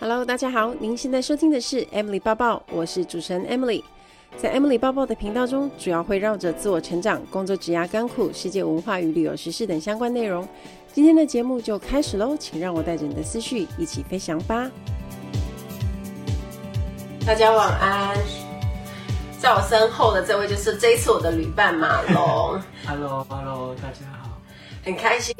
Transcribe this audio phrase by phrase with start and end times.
[0.00, 3.84] Hello，大家好，您现在收听的是 Emily 抱抱，我是主持人 Emily。
[4.38, 10.48] 在 Emily 抱抱的频道中，主要会绕着自我成长、工作、职涯、甘苦、世界文化与旅游时事等相关内容。
[10.90, 14.70] 今天的节目就开始喽，请让我带着你的思绪一起飞翔吧。
[17.26, 18.16] 大家晚安。
[19.38, 22.58] 在我身后的这位就是这一次我的旅伴马龙。
[22.88, 24.30] Hello，Hello，大家好，
[24.82, 25.36] 很开心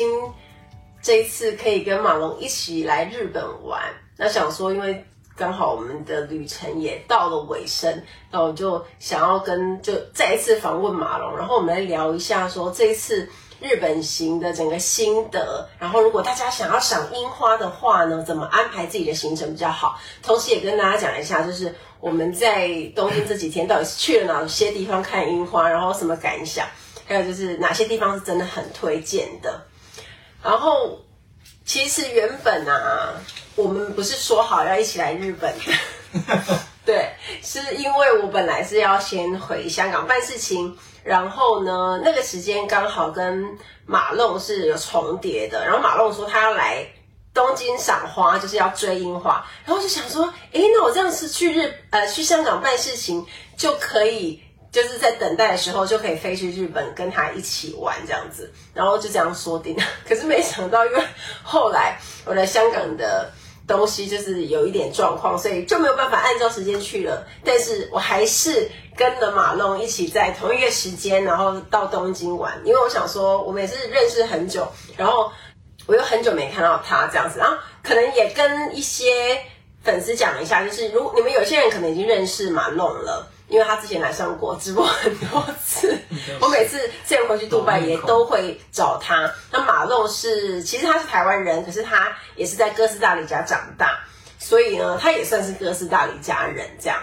[1.00, 3.80] 这一次可以跟马龙一起来日本玩。
[4.20, 5.02] 那想说，因为
[5.34, 13.26] 刚好我们的旅程也到了尾声，那我就想要跟就再一次访问马龙，然后我们来聊一下说这一次
[13.60, 15.66] 日本行的整个心得。
[15.78, 19.98] 然后如果大家想要赏樱花的话呢，怎么安排自己的行程比较好？
[20.22, 26.66] 同时也跟大家讲一下，就是我们在东京这几天到底是去了哪些地方看樱花，然后什么感想，
[27.06, 29.62] 还有就是哪些地方是真的很推荐的。
[30.42, 30.98] 然后
[31.70, 33.14] 其实原本啊。
[33.54, 37.10] 我们不是说好要一起来日本的， 对，
[37.42, 43.44] 是因为我本来是要先回香港办事情，然后呢，那个时间刚好跟
[43.84, 46.86] 马龙是有重叠的，然后马龙说他要来
[47.34, 53.26] 东京赏花，就是要追樱花，然后就想说，诶，那我这样是去日呃去香港办事情
[53.58, 59.82] 就可以，就是在等待的时候就可以飞去日本跟他一起玩这样子，然后就这样说定了。
[60.08, 61.02] 可是没想到，因为
[61.42, 63.30] 后来我来香港的。
[63.66, 67.24] 东西就是有一点状况，所以就没有办法按照时间去了。
[67.44, 72.60] 但是我还是跟了马龙一起在同一个时间，然后到东京玩。
[72.64, 74.66] 因为我想说，我们也是认识很久，
[74.96, 75.30] 然后
[75.86, 79.40] 我又很久没看到他这样子，然后可能也跟一些
[79.84, 83.24] 粉丝讲一下，就是如你们有些人可能已经认识马龙了。
[83.50, 85.98] 因为他之前来上过直播很多次，
[86.40, 89.28] 我每次这样回去杜拜也都会找他。
[89.50, 93.98] 那马龙是，其实他是台湾人，可是他也是在哥斯达黎加长大，
[94.38, 97.02] 所以呢，他也算是哥斯达黎加人这样。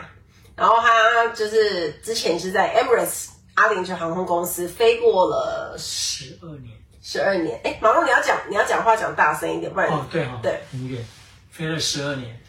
[0.55, 7.59] 然后他就是之前是在 Emirates 阿联酋航空公司飞过了十二年，十二年。
[7.63, 11.03] 哎，马龙你要讲你要讲话讲大声一点，不然哦对哦对，音乐，
[11.51, 12.39] 飞了十二年。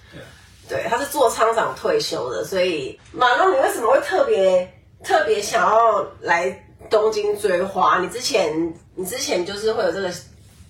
[0.69, 4.71] 对，他是做仓长退休的，所以马龙，你为什么会特别
[5.03, 6.51] 特别想要来
[6.91, 8.01] 东京追花？
[8.01, 10.13] 你之前你之前就是会有这个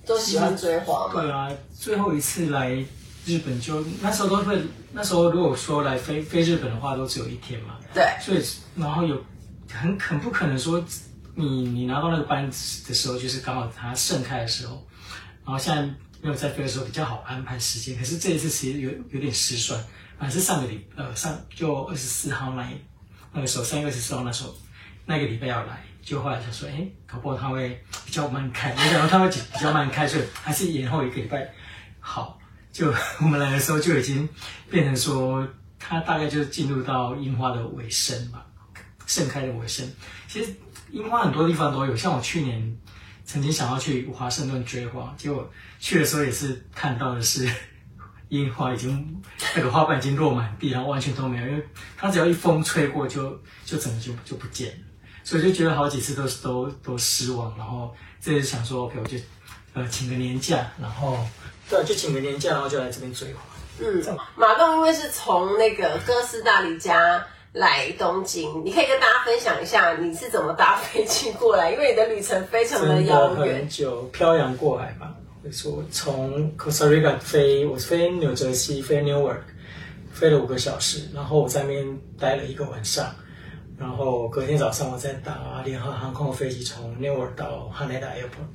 [0.06, 1.20] 都喜欢追花吗？
[1.20, 2.70] 对啊，最后一次来
[3.26, 4.56] 日本就那时候都会，
[4.92, 7.74] 那时候如果说来飞飞日本的话，都只有一天嘛。
[7.92, 8.44] 对，所以
[8.76, 9.16] 然后有
[9.72, 10.80] 很很不可能说
[11.34, 14.80] 你你拿到那个班子的时候，就是刚好它盛开的时候，
[15.44, 15.88] 然后现在。
[16.20, 19.80] 没有在飞的时候比较好安排时间，可是这一次其实有有点失算，
[20.18, 22.68] 反正是上个礼呃上就二十四号那
[23.32, 24.54] 那个时候三月二十四号那时候
[25.06, 31.48] 那个礼拜要来，就后来想说，哎，搞不好他会比较慢开，没想到他会比较慢开，所以还是延后一个礼拜。
[32.00, 32.38] 好，
[32.72, 34.28] 就我们来的时候就已经
[34.68, 35.46] 变成说，
[35.78, 38.44] 他大概就进入到樱花的尾声吧，
[39.06, 39.88] 盛开的尾声。
[40.26, 40.52] 其实
[40.90, 42.76] 樱花很多地方都有，像我去年。
[43.28, 45.46] 曾经想要去华盛顿追花，结果
[45.78, 47.46] 去的时候也是看到的是
[48.30, 49.22] 樱花已经
[49.54, 51.62] 那个花瓣已经落满地，然后完全都没有，因为
[51.94, 54.78] 它只要一风吹过就就整个就就不见了，
[55.24, 57.54] 所以就觉得好几次都是都都失望。
[57.58, 59.18] 然后这次想说，OK，我就
[59.74, 61.18] 呃请个年假，然后
[61.68, 63.42] 对，就请个年假，然后就来这边追花。
[63.78, 67.22] 嗯，马龙因为是从那个哥斯达黎加。
[67.52, 75.14] 来东京，你可以跟大家分享一下你是怎么搭飞机过来，因为你的旅程非常的遥远，很久漂洋过海嘛。
[75.42, 79.40] 我说从 Costa Rica 飞，我飞纽泽西，飞 Newark，
[80.12, 83.14] 飞了五个小时，然后我在那边待了一个晚上，
[83.78, 88.50] 然后隔天早上我再搭联合航空的飞机从 Newark 到 Haneda Airport，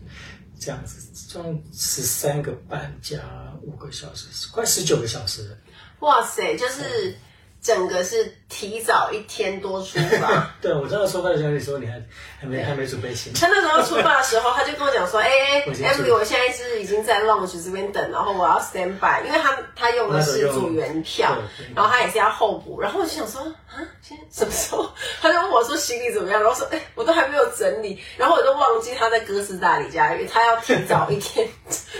[0.59, 3.19] 这样子，总十三个半加
[3.63, 5.57] 五个小时，快十九个小时了。
[6.01, 7.17] 哇塞，就是。
[7.63, 10.51] 整个是提早一天多出发。
[10.61, 11.93] 对，我知道出发的时候你说你还
[12.41, 13.39] 还没还没准备行李。
[13.39, 21.37] 他那时候出发的时候，他就跟我讲说：“哎、欸、，Emily，我现在是已经在 lounge 这边等，然后我要 stand by，因为他他用的是组员票，
[21.73, 22.81] 然后他也是要候补。
[22.81, 24.89] 然后我就想说，啊，现在什么时候？
[25.21, 26.43] 他就问我说行李怎么样？
[26.43, 31.47] 然后说，哎、欸，我都还没有整理，然后我都忘记他在哥斯达黎加，因为他要提早一天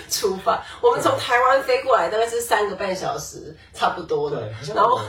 [0.10, 0.62] 出发。
[0.81, 4.51] 我们从台湾飞过来大概是三个半小时，差不多的。
[4.75, 5.00] 然后。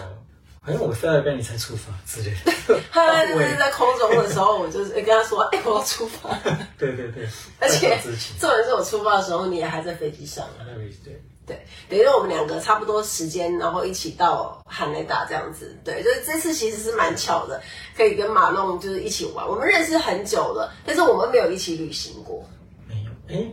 [0.64, 2.80] 好像我飞了一半你才出发之类的。
[2.90, 6.30] 他就是在空中的时候，我就是跟他说：“哎、欸，我要出发。”
[6.78, 7.28] 对对对。
[7.60, 7.98] 而且，
[8.40, 10.46] 重点是我出发的时候，你也还在飞机上。
[11.04, 15.78] 对对，等于我们两个差不多时间，然后一起到汉雷达这样子。
[15.84, 17.60] 对，就是这次其实是蛮巧的，
[17.94, 19.46] 可以跟马龙就是一起玩。
[19.46, 22.42] 我们认识很久了，但是我们没有一起旅行过。
[22.88, 23.10] 没有。
[23.28, 23.46] 哎，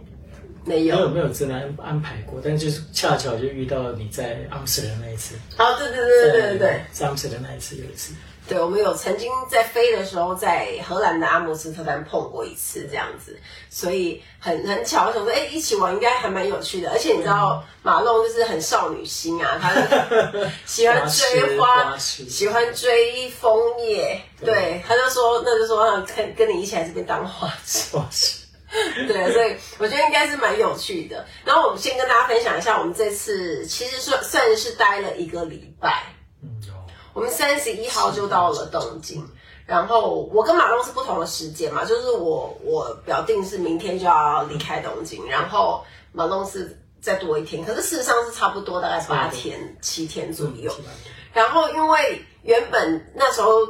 [0.64, 5.36] 没有没有没有真的安安排过，但就是恰巧就遇到你在阿姆斯特丹那一次。
[5.58, 8.14] 啊，对对对对对对对，在阿姆斯特丹那一次有一次。
[8.48, 16.90] 对，我们有曾经在飞的时候，在荷兰的阿姆斯特丹碰过一次这样子，所以很很巧，我想说，哎，一起玩应该还蛮有趣的。
[16.90, 19.72] 而且你知道，马龙就是很少女心啊，他
[20.66, 24.20] 喜欢追花，喜欢追枫叶。
[24.44, 27.96] 对，他就说，那就说跟跟你一起来这边当花痴。
[27.96, 28.41] 花痴。
[29.08, 31.26] 对，所以我觉得应该是蛮有趣的。
[31.44, 36.04] 然后我们先跟大家分享一下，我们这次其实算算是待了一个礼拜。
[36.42, 36.50] 嗯
[37.14, 39.22] 我们三十一号就到了东京，
[39.66, 45.84] 然后我跟马龙是不同的时间嘛，就是我我表定是明天就要离开东京，然后
[46.14, 50.74] 马龙是再多一天，可是事实上是差不多大概八天七天左右。
[51.34, 53.66] 然后因为原本那时候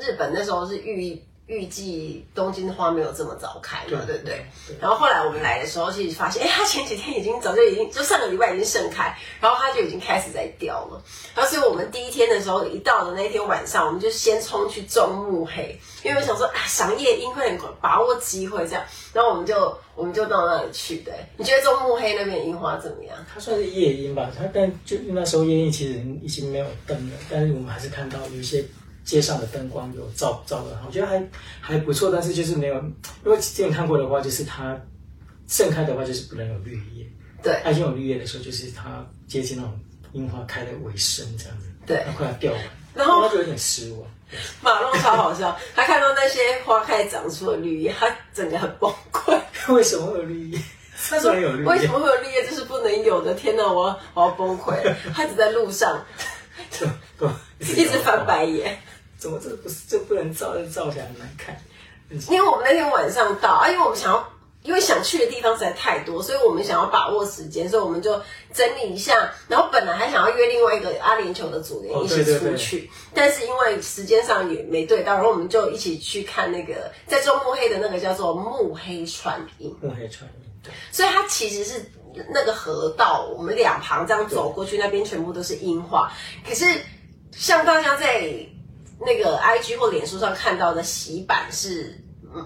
[0.00, 1.22] 日本那时候是预。
[1.46, 4.76] 预计东京的花没有这么早开嘛，对不对，对，对？
[4.80, 11.00] 然后后来我们来的时候，其实发现，哎，它前几天已经早就已经，就上个礼拜已经盛开，然后它就已经开始在掉了。
[11.36, 18.84] 然后所以我们第一天的时候，一到的那天晚上，我们就先冲去中目黑，因为我想说啊，赏夜樱会把握机会这样。
[19.12, 21.12] 然后我们就我们就到那里去的。
[21.36, 23.16] 你觉得中目黑那边樱花怎么样？
[23.32, 28.64] 它算是夜樱吧，它但就那时候夜樱其实已经没有灯了，但是我们还是看到有一些。
[29.06, 31.26] 街上的灯光有照照的，我觉得还
[31.60, 32.74] 还不错，但是就是没有，
[33.24, 34.78] 因为之前看过的话，就是它
[35.48, 37.06] 盛开的话，就是不能有绿叶。
[37.42, 39.80] 对，它已经有绿叶的时候，就是它接近那种
[40.12, 41.66] 樱花开的尾声这样子。
[41.86, 42.60] 对，它快要掉完，
[42.94, 44.02] 然后他就有点失望。
[44.60, 49.40] 马龙超好笑，他看到那些花开始长出了绿叶，他整个很崩溃。
[49.72, 50.58] 为什么会有绿叶？
[51.08, 51.30] 他说
[51.66, 52.42] ：“为什么会有绿叶？
[52.48, 53.34] 这是不能有的！
[53.34, 54.74] 天哪，我要我要崩溃！”
[55.14, 56.02] 他只在路上，
[57.60, 58.76] 一直翻白眼。
[59.18, 61.56] 怎么这个不是这不能照，这照起来很难看。
[62.30, 64.32] 因为我们那天晚上到啊，因为我们想要，
[64.62, 68.20] 因为想去的地方实在太多，所以我们想要把握时间，所以我们就
[68.54, 69.28] 整理一下。
[69.48, 79.76] 然后本来还想要约另外一个阿联酋的组员一起出去，哦、对对对，但是因为时间上也没对到，然后我们就一起去看那个在中目黑的那个叫做目黑川樱。
[79.80, 80.72] 目黑川樱，对。
[80.92, 81.84] 所以它其实是
[82.32, 86.08] 那个河道，我们两旁这样走过去，那边全部都是樱花。
[86.48, 86.64] 可是
[87.32, 88.46] 像大家在。
[88.98, 92.00] 那个 I G 或脸书上看到的洗版是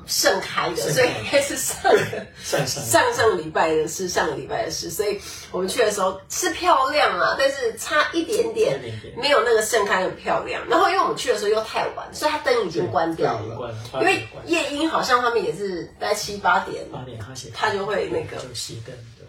[0.06, 1.98] 盛开的，所以应该是上个
[2.42, 4.88] 上上上上礼拜的事，上个礼拜的事。
[4.88, 5.20] 所以
[5.50, 8.80] 我们去的时候是漂亮啊，但是差一点点，
[9.16, 10.62] 没有那个盛开的漂亮。
[10.68, 13.74] 然后因为我们去的时候又太晚，所以它灯已经关掉了。
[13.94, 17.18] 因为夜莺好像他们也是大概七八点，八点
[17.52, 18.94] 他就会那个熄灯。
[19.18, 19.26] 对。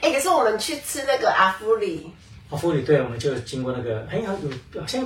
[0.00, 2.12] 哎，可是我们去吃那个阿芙里，
[2.50, 5.04] 阿芙里对，我们就经过那个，哎，好有好像。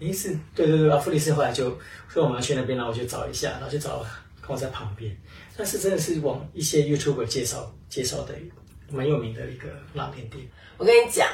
[0.00, 1.70] 诶，是对对对，阿夫里斯后来就
[2.08, 4.08] 说我们要去那边，然后我就找一下，然后就找了，
[4.40, 5.16] 刚好在旁边。
[5.56, 8.34] 但是真的是往一些 YouTuber 介绍介绍的
[8.90, 10.46] 蛮有名的一个拉面店。
[10.76, 11.28] 我跟你讲，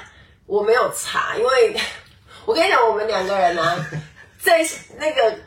[0.47, 1.77] 我没有查，因为
[2.47, 3.91] 我跟你讲，我们两个人呢、啊，
[4.39, 4.67] 在
[4.99, 5.39] 那个。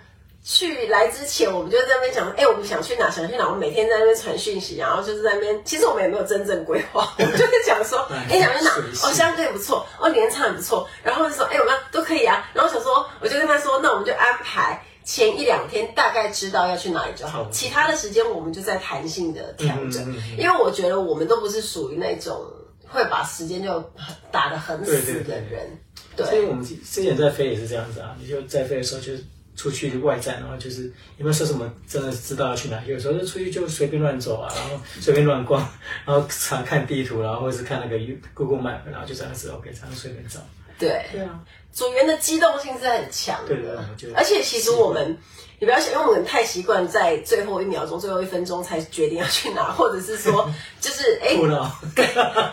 [0.47, 3.09] 去来之前，我们就在那边讲，哎、欸，我们想去哪？
[3.09, 3.45] 想去哪？
[3.45, 5.59] 我们每天在那边传讯息，然后就是在那边。
[5.65, 7.97] 其实我们也没有真正规划， 我们就在讲说，
[8.29, 8.71] 哎、欸，想去哪？
[9.03, 10.87] 哦，相对不错，哦，连唱也不错。
[11.01, 12.47] 然后就说，哎、欸，我们都可以啊。
[12.53, 17.49] 然后想说，我就跟他说，那我们就安排前一两天，大概知道要去哪里就好。
[17.49, 22.39] 其他的时间我们就在弹性的调整，嗯嗯嗯，因为我觉得我们都不是属于那种
[22.87, 23.83] 会把时间就
[24.31, 25.23] 打得很死的人。
[25.23, 25.69] 对，对，对，
[26.17, 29.11] 对，所以我们之前在飞也是这样子啊，你就在飞的时候就。
[29.55, 30.83] 出去外站，然后就是
[31.17, 32.83] 有没有说什么真的知道要去哪？
[32.85, 35.61] 有时候就出去就随便乱走啊，然后随便乱逛，
[36.05, 37.97] 然后查看地图，然后或者是看那个
[38.33, 40.39] Google Map，然后就这样子 OK，这样随便找。
[40.77, 41.39] 对对啊，
[41.71, 43.55] 组员的机动性是很强的。
[43.55, 43.83] 对的，
[44.15, 45.17] 而且其实我们。
[45.59, 50.49] 你不要想，因为我们太习惯在最后一秒钟、最后一分钟才决定要去哪， 或者是说，
[50.81, 51.35] 就是哎，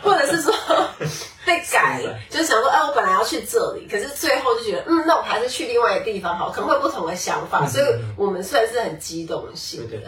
[0.02, 0.54] 或者是说
[1.44, 7.84] 被改，就是想说，哎，我本来要去这里，可是最后就觉得，嗯，那我还是去另外一个地方好，可能会有不同的想法，所以
[8.16, 9.88] 我们算是很机动性的。
[9.88, 10.04] 对，对，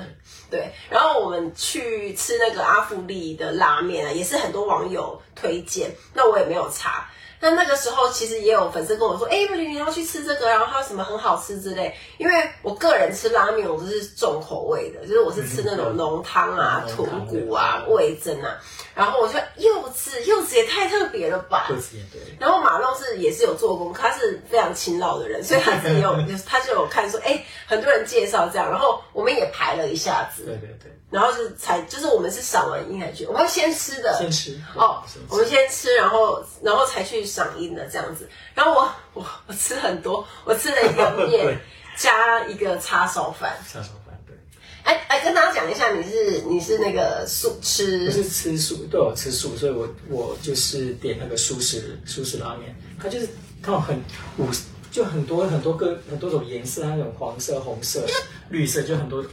[0.51, 7.11] 对，对，然后我们去吃那个阿富利的拉面啊，也是很多网友推荐，那我也没有查。
[7.41, 18.57] 那那个时候，其实也有粉丝跟我说：“哎、欸，不，你要去吃这个，然后还有什么很好吃之类。”因为我个人吃拉面，我都是重口味的，就是我是吃那种浓汤啊、豚骨啊、味增啊。
[18.95, 21.67] 然后我说柚子，柚子也太特别了吧！
[21.69, 22.21] 柚子也对。
[22.39, 30.45] 然后马龙是也是有做工，他是非常勤劳的人，所以他自己有， 他就有看说：“哎、欸，很多人介绍这样。”然后我们也排了一下子。
[30.45, 30.93] 对对对。
[31.11, 38.29] 然后是才就是我们是赏完樱才去，我们要先吃的，先吃哦，我们先吃，然后然后才去赏樱的这样子。
[38.55, 41.59] 然后我 我我吃很多，我吃了一个面
[41.97, 43.57] 加一个叉烧饭。
[43.71, 44.37] 叉烧饭对。
[44.83, 53.29] 哎哎，跟大家讲一下，你是你是那个素吃，我是吃素，对，我吃素，所以我我就是点那个素食素食拉面，它就是
[53.63, 53.97] 它有很
[54.39, 54.49] 五
[54.91, 58.07] 就很多很多个很多种颜色，那种黄色、红色、
[58.51, 59.25] 绿色，就很多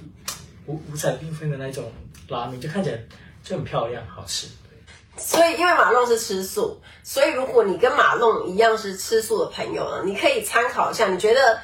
[0.67, 1.91] 五五彩缤纷的那种
[2.29, 2.99] 拉面，就看起来
[3.43, 4.47] 就很漂亮，好吃。
[5.23, 11.07] 所以，因为马龙是吃素，所以如果你跟马龙一样是吃素的朋友呢，你可以参考一下。
[11.07, 11.59] 你觉得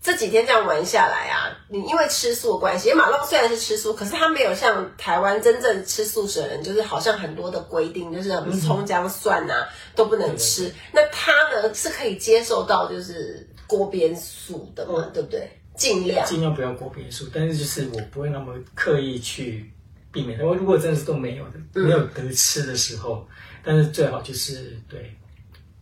[0.00, 10.72] 这几天这样玩下来啊，你因为吃素的关系，因为马龙虽然是吃素，可是他没有像台湾真正吃素食的人，就是好像很多的规定，就是什么葱姜蒜啊都不能吃。
[10.92, 15.50] 那他呢是可以接受到就是锅边素的嘛，对不对？
[15.76, 19.70] 尽量尽量不要锅边素，但是就是我不会那么刻意去。
[20.16, 25.14] 避免，因为如果真的是都没有的，没有得吃的时候，嗯、但是最好就是对，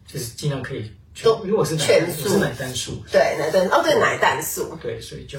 [0.04, 0.90] 就是尽量可以
[1.22, 5.38] 都，如果是全素，是奶蛋素，对奶蛋哦，对奶蛋素，对，所以就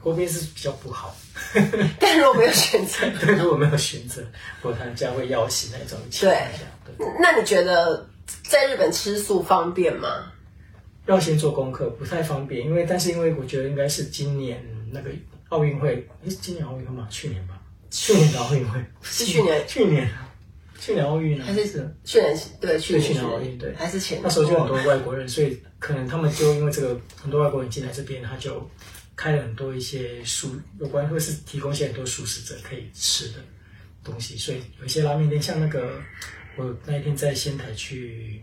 [0.00, 1.16] 锅边是比较不好。
[1.98, 4.22] 但如果没有选择， 对，如果没有选择，
[4.62, 8.08] 或他家会要挟那种情况下，对，对，那你觉得
[8.44, 10.30] 在日本吃素方便吗？
[11.06, 15.10] 要先做功课，不太方便，因为但是因为我觉得应该是今年那个
[15.48, 17.08] 奥运会，诶，今年奥运会吗？
[17.10, 17.59] 去年吧。
[17.90, 20.08] 去年的奥运会 是去年，去年，
[20.78, 21.44] 去年奥运呢？
[21.44, 22.38] 还是是去年？
[22.60, 24.20] 对，去年奥运对，还是前？
[24.22, 28.68] 那时候就很多外国人，所以可能他们就因为这个，很多外国人进来这边，他就
[29.16, 33.34] 开了很多一些素有关，或是提供一些很多素食者可以吃的
[34.02, 36.00] 东西，所以有一些拉面店，像那个
[36.56, 38.42] 我那一天在仙台去，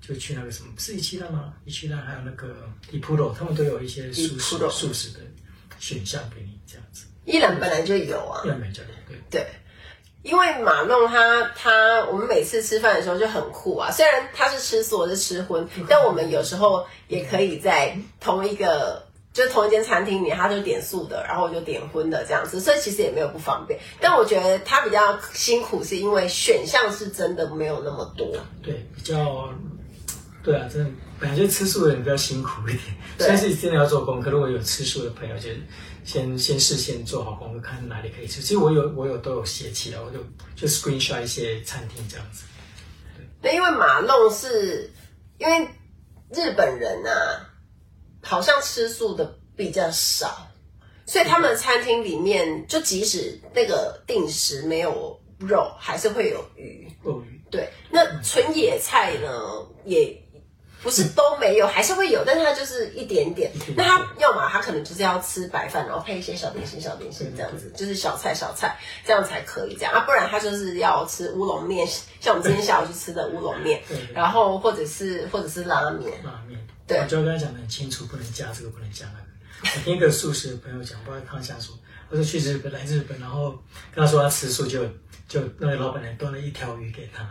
[0.00, 1.54] 就去那个什么是一七浪吗？
[1.64, 5.20] 一七浪还有那个伊普罗，他们都有一些素食素食的
[5.80, 7.06] 选项给你这样子。
[7.24, 9.46] 一兰本来就有啊，伊朗本来就有，对对，
[10.22, 13.90] 因为马弄他他，我们每次吃饭的时候就很酷啊。
[13.90, 19.02] 虽然他是吃素，我是吃荤，但我们有时候也可以在同一个，
[19.32, 23.80] 就是同一间餐厅里，他就点素的，然后我就点荤的这样子，所以其实也没有不方便。
[24.00, 28.26] 但我觉得他比较辛苦，是因为选项是真的没有那么多。
[28.62, 29.48] 对，比较，
[30.42, 32.80] 对啊，真的，本来就吃素的人比较辛苦一点，
[33.18, 34.30] 但是真的要做功课。
[34.30, 35.58] 如果有吃素的朋友，就是。
[36.04, 38.40] 先先事先做好功课，看哪里可以吃。
[38.40, 40.18] 其实我有我有都有写起来，我就
[40.54, 42.44] 就 screenshot 一些餐厅这样子。
[43.16, 44.92] 对，那因为马弄是，
[45.38, 45.66] 因为
[46.30, 47.50] 日本人啊，
[48.22, 50.48] 好像吃素的比较少，
[51.06, 56.88] 所以他们餐厅里面就即使那个定时没有肉，还是会有鱼。
[57.04, 57.40] 鱼。
[57.50, 59.30] 对，那纯野菜呢
[59.84, 60.23] 也。
[60.84, 63.50] 不是都没有，还是会有，但是它就是一点点。
[63.74, 70.00] 那他要么他可能就是要吃白饭，然后配一些小点心、小点心这样子，就是小菜、小菜这样才可以这样啊。
[70.00, 71.88] 不然他就是要吃乌龙面，
[72.20, 76.12] 像我们今天下午去吃的乌龙面，然后或者是或者是拉面。
[76.22, 79.74] 拉面，对，我就要跟他讲得很清楚，不能加这个，不能加那个。
[79.74, 81.74] 我听一个素食的朋友讲，不知道他想说，
[82.10, 83.52] 他说去日本来日本，然后
[83.94, 84.84] 跟他说他吃素就，
[85.26, 87.22] 就就那个老板娘端了一条鱼给他，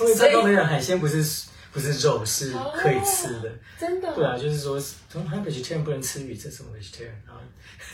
[0.00, 1.48] 因为他都没有海鲜，不是。
[1.72, 4.12] 不是肉，是可以吃的，真的。
[4.14, 7.14] 对啊，就是说，从他 vegetarian 不能吃鱼，这什么 vegetarian？
[7.24, 7.40] 然后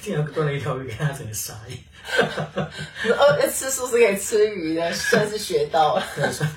[0.00, 1.78] 竟然端了一条鱼给他，整个傻眼。
[3.12, 6.02] 哦， 吃素是可以吃鱼的，算是学到了。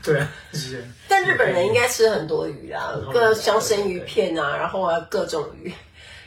[0.02, 0.82] 对啊，是。
[1.10, 5.74] 但日本人应该吃很多鱼啊，各像生鱼片啊，然后啊各种鱼。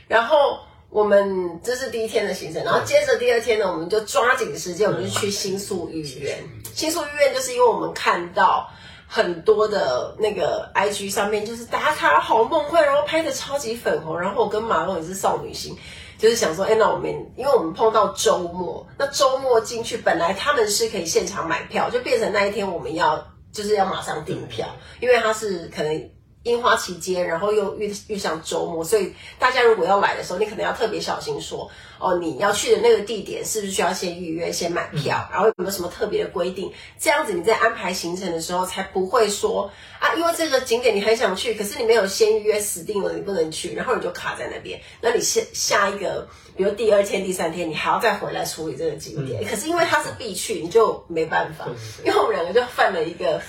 [0.09, 6.39] 然后我们这是第一天的行程，然后接着第二天呢，我们就抓紧时间，我们就去新宿御苑。
[6.75, 8.71] 新宿御苑就是因为我们看到。
[9.15, 15.77] 很多的那个 IG 上面就是打卡好梦幻，然后拍的超级粉红，然后我跟马龙也是少女心，
[16.17, 24.67] 就是想说，哎，那我们因为我们碰到周末，那周末进去本来他们是可以现场买票，就变成那一天我们要就是要马上订票，
[24.99, 26.11] 因为他是可能
[26.45, 31.71] 樱花期间，然后又遇遇上周末，所以大家如果要来的时候，你可能要特别小心说。
[32.05, 35.25] 哦，你要去的那个地点是不是需要先预约、先买票？
[35.31, 36.69] 然后有没有什么特别的规定？
[36.99, 39.71] 这样子你在安排行程的时候才不会说
[40.01, 44.81] 啊，因为这个景点你很想去，可是你没有先预约，死定了，你不能去，然后你就卡在那边。
[45.01, 49.45] 那你下下一个，比如第二天、第三天，你还要再回来处理这个景点。
[49.45, 51.67] 可是因为它是必去，你就没办法。
[52.05, 53.41] 因为我们两个就犯了一个，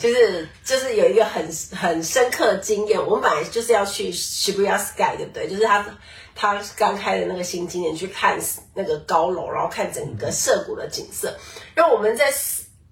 [0.00, 3.04] 就 是就是有一个很很深刻的经验。
[3.04, 5.48] 我们本来就是要去 Shibuya Sky，对不对？
[5.48, 5.84] 就是他。
[6.34, 8.40] 他刚开的那个新景点，去看
[8.72, 11.36] 那个高楼，然后看整个涩谷的景色。
[11.74, 12.32] 然后我们在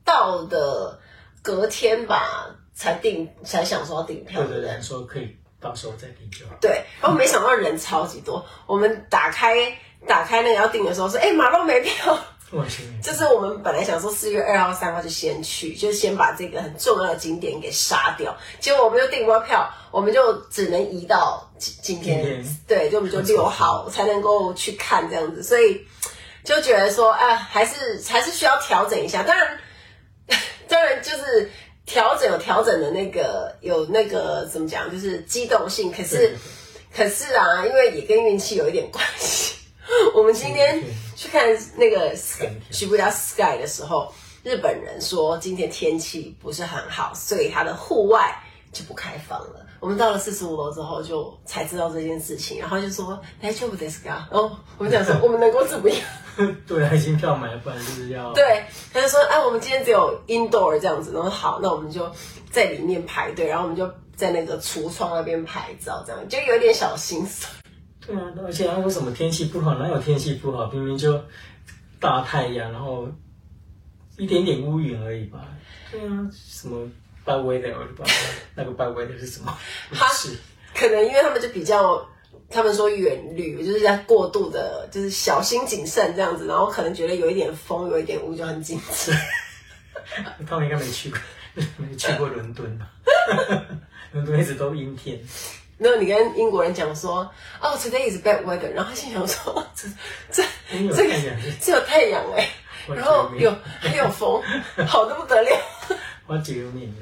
[0.05, 1.01] 到的
[1.41, 4.79] 隔天吧，才订，才想说要订票，对不对？
[4.83, 6.53] 说可以到时候再订就好。
[6.61, 8.45] 对，然后没想到人超级多。
[8.67, 9.55] 我们打开
[10.07, 12.19] 打开那个要订的时候说：“哎，马龙没票。”
[13.01, 18.37] 就是我们本来想说四月二号、三号就先去，就先把这个很重要的景点给杀掉。
[18.59, 22.45] 结果我们又订不到票，我们就只能移到今今天。
[22.67, 25.87] 对，就我们就六号才能够去看这样子，所以
[26.43, 29.23] 就觉得说，哎，还是还是需要调整一下。
[29.23, 29.61] 当然，
[30.67, 31.49] 当然就是
[31.91, 35.91] 调整有调整的那个有那个怎么讲，就是机动性。
[35.91, 36.37] 可是，
[36.95, 39.57] 可是啊，因为也跟运气有一点关系。
[40.15, 40.81] 我们今天
[41.17, 42.15] 去看那个
[42.71, 48.41] Shibuya Sky 的时候，日本人说今天天气不是很好，所以他的户外
[48.73, 49.60] 就不开放了。
[49.80, 54.26] 我们到了四十五楼之后，就才知道这件事情，然后就说大丈夫ですか？
[54.30, 56.00] 然后我们讲说 我们能够怎么样？
[56.68, 58.64] 对啊，已经票买了，不然就是要对。
[58.92, 61.14] 他就说哎，我们今天只有 indoor 这样子。
[61.14, 62.12] 然后好，那我们就
[62.52, 67.52] 在里面排队，然后我们就在那个橱窗那边拍照，这样就有点小心酸。
[68.06, 69.76] 对啊，而且为什么天气不好？
[69.76, 70.68] 哪有天气不好？
[70.72, 71.22] 明明就
[72.00, 73.08] 大太阳，然后
[74.18, 75.48] 一点点乌云而已吧。
[75.90, 76.86] 对啊，什么
[77.31, 78.15] Bad weather 我就不知道
[78.55, 79.57] 那个 bad weather 是什么？
[79.93, 80.37] 他是
[80.75, 82.05] 可能因为他们就比较，
[82.51, 89.17] 他们说远虑，就是在过度的，就是小心谨慎这样子，然后可能觉得有一点风，有一点雾就很紧张。
[90.49, 91.19] 他们应该没去过，
[91.77, 92.87] 没去过伦敦吧？
[94.13, 95.21] 伦敦一直都阴天。
[95.79, 97.21] 然后你跟英国人讲说，
[97.61, 99.89] 哦、oh,，today is bad weather，然后他心想说，这
[100.31, 100.43] 这
[100.95, 101.15] 这个
[101.61, 102.49] 只有太阳哎，
[102.89, 104.43] 然后有还有风，
[104.87, 105.49] 好的不得了。
[106.31, 106.95] 我救命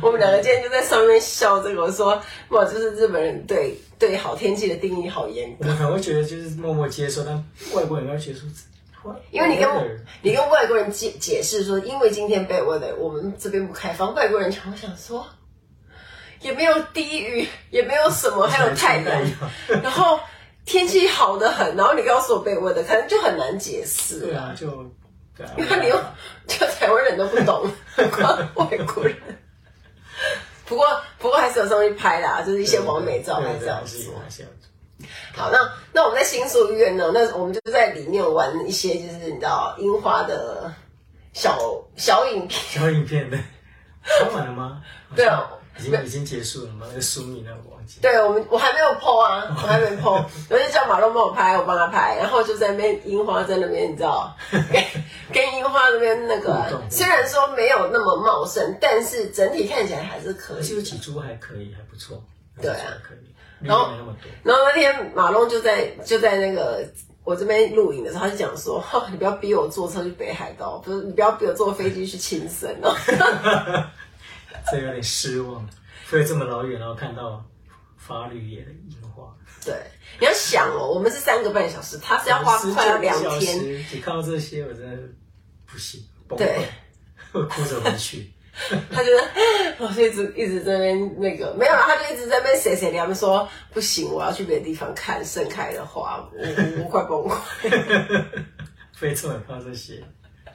[0.00, 5.68] 我们两个今天就在上面笑这个，我说哇，就是日本人对对好天气的定义好严格。
[5.92, 7.34] 我觉得就是默默接受，但
[7.74, 8.40] 外国人要接受，
[9.30, 9.68] 因为你跟
[10.22, 15.26] 你跟外国人解解释说，因为今天 bad weather，我们这边不开放，外国人常会想说。
[16.40, 19.22] 也没有低雨，也没有什么，还有太阳，
[19.82, 20.20] 然后
[20.66, 24.20] 天气好的很，然后你告诉我被问的，可能就很难解释。
[24.20, 24.68] 对啊，就
[25.36, 26.00] 对啊，因为你又
[26.46, 27.70] 就台湾人都不懂，
[28.54, 29.16] 外国人。
[30.66, 30.86] 不过
[31.18, 34.14] 不过还是有上去拍啦，就是一些完美照还是要做。
[35.34, 35.58] 好，那
[35.92, 37.10] 那我们在新宿医院呢？
[37.12, 40.72] 那我们就在里面玩一些，就是你知道樱花的
[41.32, 41.58] 小
[41.96, 42.62] 小影片。
[42.82, 43.36] 小影片的，
[44.02, 44.82] 拍完 了吗？
[45.14, 45.50] 对啊。
[45.78, 46.86] 已经已经结束了吗？
[46.88, 47.98] 那个书名那个忘记。
[48.00, 54.34] 对我们，我还没有 po 啊，我还没 po，我就叫马龙帮我拍，我帮他拍，然后就在那边樱花在那边，你知道，
[55.32, 60.62] 跟樱花那边那个，虽然说没有那么茂盛，但是整体看起来还是可以。
[60.62, 62.22] 是有几株还可以，还不错。
[62.60, 63.34] 对啊，可以。
[63.60, 63.88] 然后，
[64.42, 66.86] 然后那天马龙就在就在那个
[67.24, 72.94] 我这边录影的时候，他就讲说：“你不要逼我坐车去北海道，不是你不要逼我坐飞机去青森哦。
[74.70, 75.68] ”这有点失望，
[76.04, 77.44] 飞这么老远，然后看到
[77.96, 79.34] 发绿叶的樱花。
[79.64, 79.74] 对，
[80.20, 83.58] 你要想哦，我们是三个半小时，他是要花快要两天。
[83.92, 84.96] 你看到这些，我真的
[85.66, 86.62] 不行，崩溃，
[87.32, 88.30] 我哭着回去。
[88.92, 89.28] 他觉得，
[89.78, 98.24] 我就一直一直在那边那个没有，他就一直在那边写写，他们说不行，我要去别的地方看盛开的花，我我快崩溃。
[98.94, 100.00] 飞这么看到这些。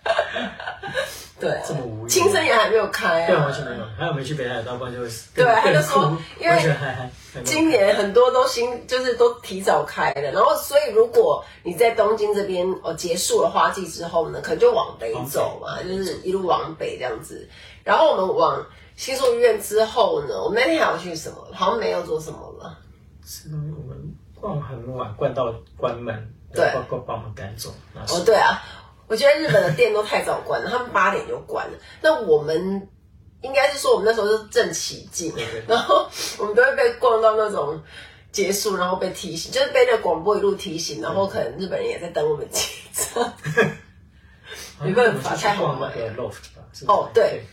[1.39, 2.09] 对、啊，这么无语。
[2.09, 3.85] 青森也还没有开啊，对，完全没有。
[3.97, 4.99] 还有没去北海道，不然就
[5.33, 6.75] 对，他就说，因为
[7.45, 10.31] 今年很多都新，就是都提早开了。
[10.31, 17.47] 然后，所以如果你在东京这边哦结束了花季之后呢，可能就往北走嘛，就是一路往北这样子。
[17.85, 18.65] 然后我们往
[18.97, 21.47] 新宿医院之后呢，我们那天还要去什么？
[21.53, 22.77] 好像没有做什么了。
[23.25, 27.73] 是我们逛很晚，逛到关门，对，把把我们赶走。
[27.95, 28.61] 哦，对啊。
[29.09, 31.77] 我觉得日本的店都太早关了，他们八点就关了。
[32.01, 32.87] 那我们
[33.41, 35.33] 应该是说，我们那时候是正起劲，
[35.67, 37.81] 然后我们都会被逛到那种
[38.31, 43.33] 结束，然后被提醒，就是被那个广播一路提醒，然后可能日本人也在等我们结账。
[44.81, 46.31] 没办法，太好买了。
[46.87, 47.43] 哦，对，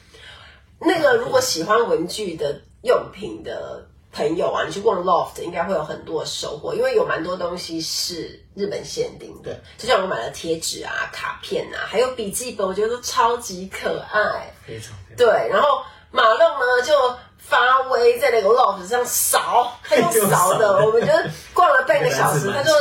[0.79, 3.89] 那个如果喜欢文具的用品的。
[4.17, 14.51] 朋友啊，你去逛 Loft 应该会有很多的收获，因为有蛮多东西是日本限定的，就像我买了贴纸啊、卡片啊，还有笔记本，我觉得都超级可爱。
[14.67, 16.95] 非常对，然后马龙呢就
[17.37, 21.13] 发威在那个 Loft 上扫，他用 扫的，我们就
[21.53, 22.73] 逛了半个小时， 他就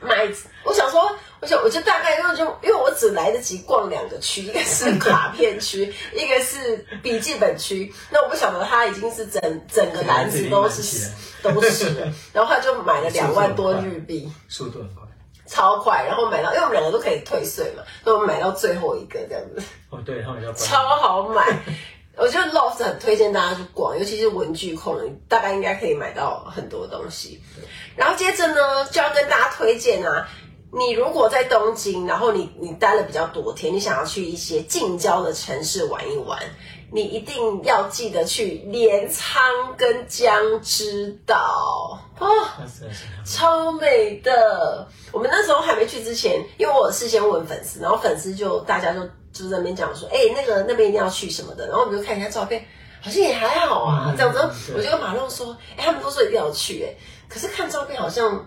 [0.00, 0.28] 买，
[0.64, 1.08] 我想说。
[1.40, 7.90] 我想，我就大概因为就因为我只来得及逛两个区，一个是 卡片区，一个是笔记本区。
[8.10, 11.10] 那我不晓得他已经是整整个篮子都是
[11.42, 15.02] 都是了，然后他就买了两万多日币，速度很快，
[15.46, 16.04] 超快。
[16.06, 19.62] 然后买到，因为我们两个都可以退税嘛，那我们买到最后一个这样子。
[19.88, 21.58] 哦，对，他们要超好买。
[22.16, 27.40] 我觉得 Loft 很推荐大家去逛，尤其是文具控，大概应该可以买到很多东西。
[27.96, 30.28] 然后接着呢，就要跟大家推荐啊。
[30.72, 36.38] 你如果在东京，然后你你待了比较多天，你想要去一些近郊的城市玩一玩，
[36.92, 39.42] 你一定要记得去镰仓
[39.76, 42.28] 跟江之岛哦，
[43.24, 44.86] 超美的。
[45.10, 49.00] 我们那时候还没去之前，因为我事先问粉丝，然后粉丝就大家就
[49.32, 52.64] 就在那边讲说，哎、欸，那个那边一定要去什么的，然后我们就看一下照片，
[53.00, 54.72] 好像也还好啊，嗯、这样子。
[54.76, 56.94] 我就跟马龙说，哎、欸，他们都说一定要去，哎，
[57.30, 58.46] 可是看照片好像。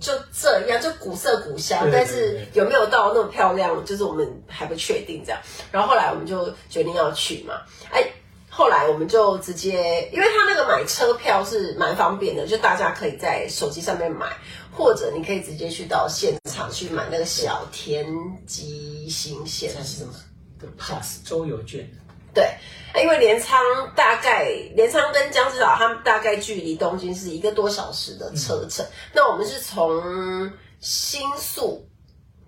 [0.00, 5.38] 就这样，就古色古香，但是有没有到那么漂亮，就是我们还不确定这样。
[5.70, 7.52] 然后后来我们就决定要去嘛，
[7.90, 8.02] 哎，
[8.48, 14.34] 后来我们就直接，因为他那个买车票是蛮方便的，就大家可以在手机上面买，
[14.72, 18.06] 或者你可以直接去到现场去买那个小田
[18.46, 20.14] 急行线是什么？
[20.58, 21.86] 对，Pass 周游券。
[22.34, 22.56] 对。
[22.96, 23.60] 因为镰仓
[23.94, 28.84] 大概镰仓跟江之岛，他们大概距离东京是一个多小时的车程。
[28.86, 31.86] 嗯、那我们是从新宿，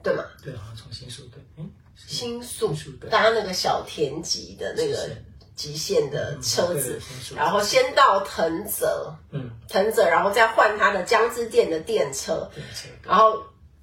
[0.02, 0.24] 对吗？
[0.42, 2.74] 对，好像从新宿对，嗯，新宿
[3.10, 5.10] 搭那个小田急的那个
[5.54, 13.40] 极限的车子，嗯、然后先到藤泽，嗯，藤泽，然后再换他的江之电的电车，电车，然后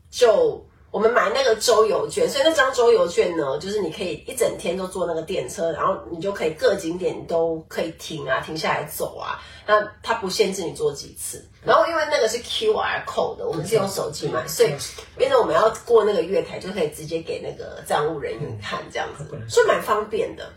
[0.10, 0.67] 就。
[0.90, 9.38] 我们买那个周游券，所以那张周游券呢，就是你可以一整天都坐那个电车，然后你就可以各景点都可以停啊，停下来走啊。
[9.68, 11.46] 那它不限制你坐几次。
[11.62, 14.70] 然后因为那个是 QR code 的，我们是用手机买，所以
[15.18, 20.50] 变成我们要过那个月台，就可以直接给那个站务人员看，这样子，所以蛮方便的。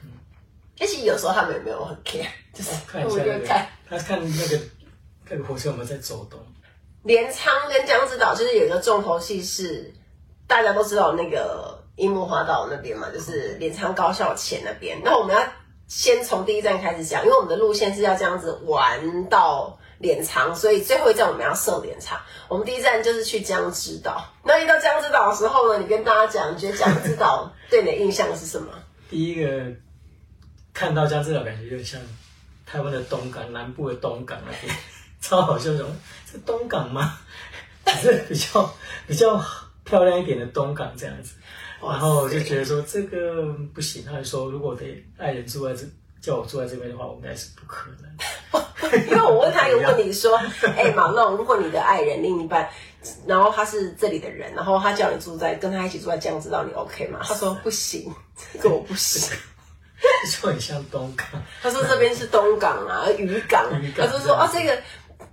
[0.79, 4.61] 而且有时候他们也没有很 care，就是看一下，看他看那个
[5.29, 6.39] 那个火车有没有在走动。
[7.03, 9.93] 镰仓跟江之岛就是有一个重头戏是。
[10.51, 15.01] 大家都知道那个樱木花道那边嘛，就是镰仓高校前那边。
[15.05, 15.41] 那我们要
[15.87, 22.19] 先从第一站开始讲，因为我们的路线是要这样子玩到镰仓，所以最后一站我们要设镰仓。
[22.49, 24.27] 我们第一站就是去江之岛。
[24.43, 28.73] 那一到江之岛的时候呢，你跟大家讲，你觉得江之岛对你的印象是什么？
[29.09, 29.49] 第一个
[30.75, 32.01] 看到江之岛，感觉有点像
[32.67, 34.77] 台湾的东港，南部的东港那边，
[35.21, 35.97] 超好笑，这种
[36.29, 37.19] 是东港吗？
[38.03, 38.75] 是比较
[39.07, 39.41] 比较。
[39.91, 41.35] 漂亮一点的东港这样子，
[41.83, 44.05] 然后我就觉得说这个不行。
[44.05, 44.85] 他就说，如果我的
[45.19, 45.85] 爱人住在这，
[46.23, 48.09] 叫我住在这边的话，我应该是不可能。
[49.09, 50.37] 因为我问他一个问题，说
[50.77, 52.69] ：“哎、欸，马龙，如果你的爱人另一半，
[53.27, 58.13] 然后他是这里的人，然后他叫你住在跟他一起住在江子岛，你 OK 吗？” 他说：“不行，
[58.53, 59.37] 这个我不行。”
[60.31, 61.27] 就很像东港。
[61.63, 63.67] 他说这边是东港啊，渔港。
[63.97, 64.77] 他就说：“啊，这个。”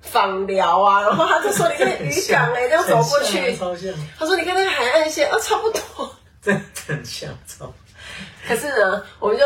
[0.01, 5.81] 访寮啊，然后他就说：“你看渔港哎，这样走过去。”超像他说：“你看那个海岸线，啊，差不多。
[6.41, 7.73] ”真的很像，超。
[8.47, 9.43] 可是呢，我们就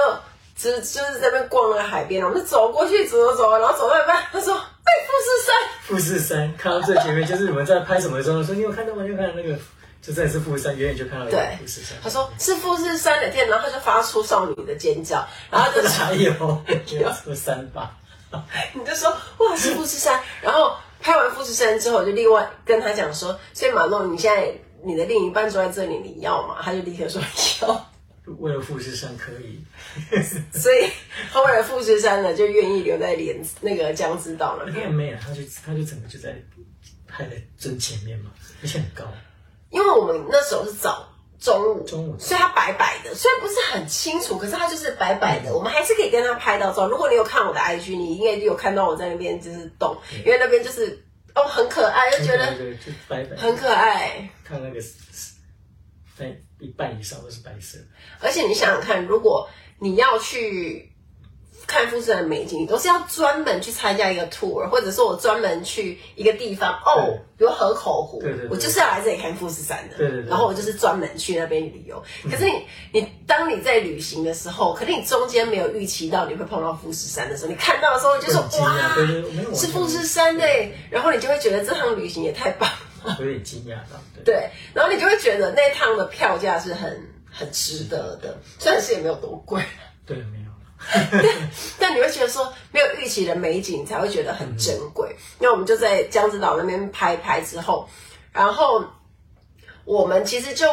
[0.55, 9.03] 只就是在那边逛那个海边，我们走过去，走走走，然后走到一半，他说：“哎，富士山。”富士山，看到最前面就是你们在拍什么的时候，说：“你有看到吗？
[9.07, 9.57] 就看到那个，
[10.01, 16.31] 就真的是富士山，远远就看到对富士山。”他说：“是富士山的天。”然后他就发出少女的尖叫，然后就哪 有
[17.25, 17.91] 有山吧？
[18.73, 26.57] 你就说哇，是富士山，然后拍完富士山之后，就另外跟他讲说，所以马龙，你现在你的另一半坐在这里，你要吗？
[26.61, 27.21] 他就立刻说
[27.61, 27.87] 要。
[28.37, 29.63] 为了富士山可以，
[30.53, 30.89] 所以
[31.31, 34.65] 他为了富士山呢，就愿意留在连那个江之岛了。
[34.67, 36.35] 没有没有，他就他就整个就在
[37.07, 39.03] 拍在正前面嘛，而且很高。
[39.69, 41.10] 因为我们那时候是早。
[41.41, 45.49] 中午，中午，所以它白白的，虽然不是很清楚，可是它就是白白的。
[45.49, 46.87] 嗯、我们还是可以跟它拍到照。
[46.87, 54.29] 如果你有看我的 IG，你应该有看到我在那边就是动，对因为那边就是哦很可爱，就觉得就白白很可爱。
[54.43, 54.79] 看那个，
[56.15, 57.79] 在一半以上都是白色。
[58.19, 59.49] 而且你想想看，如果
[59.79, 60.90] 你要去。
[61.67, 66.73] 看富士山的美景，你都是要专门去参加一个 tour，或者说我专门去一个地方。
[66.85, 67.19] 哦，对。
[67.41, 72.03] 比如河口湖，对对对，我就是要来这里看富士山的，对对对，然后我就是专门去那边旅游。
[72.29, 72.51] 可是你，
[72.91, 78.95] 你当你在旅行的时候，可能你中间没有预期到你会碰到富士山的时候，你看到的时候你就说哇，
[79.55, 80.75] 是富士山哎，对。
[80.91, 82.69] 然后你就会觉得这趟旅行也太棒
[83.03, 89.63] 了，有点惊讶到，对，对，然后你就会觉得那趟的票价是很很值得的，虽然是也没有多贵，
[90.05, 90.50] 对，没有。
[91.11, 91.23] 但
[91.79, 95.09] 但你会觉得说没有预期的美景才会觉得很珍贵。
[95.09, 97.87] 嗯、那我们就在江之岛那边拍拍之后，
[98.31, 98.83] 然后
[99.85, 100.67] 我们其实就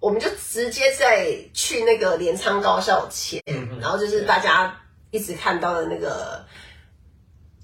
[0.00, 3.42] 我们就直接在去那个镰仓高校前，
[3.80, 4.74] 然后就是大家
[5.10, 6.44] 一直看到的那个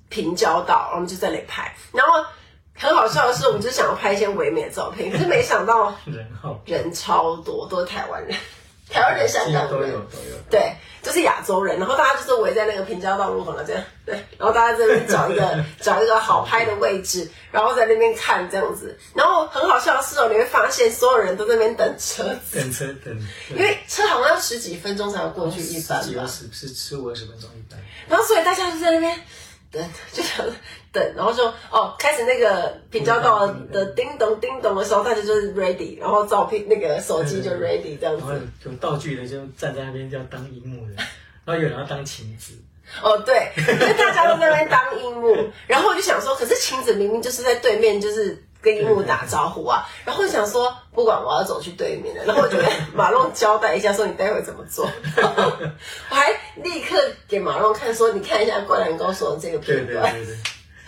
[0.09, 1.75] 平交道，我们就在那里拍。
[1.93, 2.25] 然后
[2.75, 8.35] 很好笑的是，我们就想要拍一些唯美的照片，可是没想到 人好人超多，都是台湾人。
[8.91, 10.37] 台湾人、香港人都有都有。
[10.51, 18.99] 对，就是亚洲人，然后大家就是围在那个平交道路口那这样，对，然后大家在那边找一个 找一个好拍的位置，然后在那边看这样子。
[19.15, 23.17] 然后很好笑的是哦，你会发现所有人都在那边等车子，等车等，
[23.51, 27.81] 因为车好像要十几分钟才要过去一班吧，十是十五二十分钟一班。
[28.09, 29.19] 然后所以大家就在那边。
[29.73, 29.81] 等，
[30.13, 30.45] 就想
[30.93, 38.23] 等，然后就哦，开始那个平交道的叮咚叮咚的时候，大家就是 ready，然后照片那个手机就 ready 这样子。
[38.23, 38.33] 然后
[38.65, 40.95] 有道具的就站在那边，就要当荧幕的，
[41.45, 42.55] 然后有人要当晴子。
[43.03, 48.45] 哦，对，因为大家都在那边当樱木， 然后我就想说，可是晴子明明就是在对面，就是。
[48.63, 54.85] 跟樱木打招呼啊，然后想说不管我要走去对面的，然后我就跟马龙交代一下，说你待会怎么做，
[55.17, 56.95] 我还立刻
[57.27, 60.43] 给马龙看说，你看一下灌篮高手的这个片段，对对对对，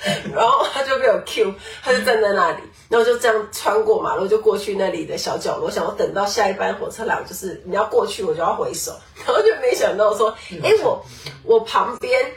[0.35, 8.93] 然后他就被我 Q，他就站在那里，然后就这样穿过马路就过去那里的小角落，想要等到下一班火车来，就是你要过去我就要回手，
[9.25, 11.05] 然后就没想到说，哎，我
[11.45, 12.33] 我旁边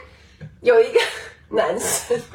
[0.60, 1.00] 有一个
[1.48, 2.20] 男生。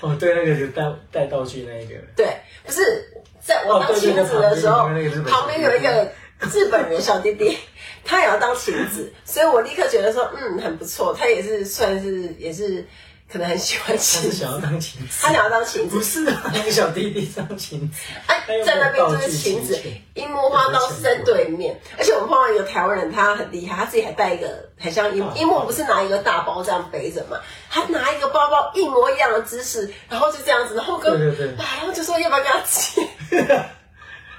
[0.00, 1.94] 哦，对，那个就带带道具那一个。
[2.14, 2.26] 对，
[2.64, 2.80] 不是
[3.40, 4.90] 在我当妻子的时候，哦、
[5.26, 6.06] 旁边有一个
[6.52, 7.58] 日本人小弟弟，
[8.04, 12.86] 他也要当晴子，所以我立刻觉得说，嗯，很不错，他也是算是也是。
[13.26, 19.76] 可能很喜欢晴子，他想要当晴子，他想要当晴子，不是啊，那个小弟弟当晴子，哎，在那边就是晴子，
[20.12, 27.38] 樱木花道是在对面，而且我们碰到一个台湾人，他很厉害，他自己还带一个很像樱樱木，不是拿一个大包这样背着嘛，
[27.70, 33.08] 他拿一个包包一模一样的姿势，然后就这样子，然后跟对对对，然后就说要不要跟他接，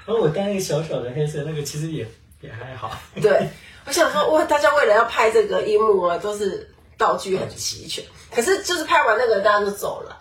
[0.06, 2.06] 然后我戴那个小小的黑色那个，其实也
[2.40, 3.48] 也还好，对，
[3.84, 6.70] 我想说哇，大家为了要拍这个樱幕啊，都是。
[6.98, 8.02] 道具很齐全，
[8.34, 10.16] 可是就是拍完那个，大家就走了。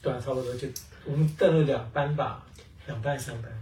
[0.00, 0.66] 对啊，差不多就
[1.04, 2.42] 我们等了两班吧，
[2.86, 3.52] 两班三班。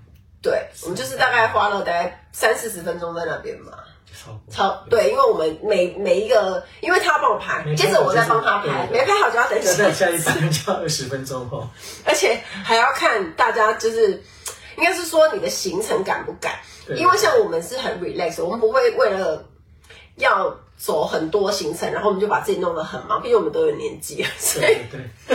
[0.40, 3.72] 对，我们就是大概花了大概三四十分钟在那边嘛。
[4.14, 9.90] 超超对，因为我们每每一个，因为他要帮我拍，接着我再帮他拍，没拍好就要等下。
[9.90, 11.68] 下一次就要二十分钟后，
[12.06, 14.22] 而且还要看大家就是，
[14.76, 16.54] 应该是说你的行程赶不赶？
[16.96, 19.44] 因为像我们是很 relax，我们不会为了
[20.16, 20.56] 要。
[20.78, 24.76] 走很多行程，然后我们就把自己弄得很忙，毕竟我们都有年纪了，所以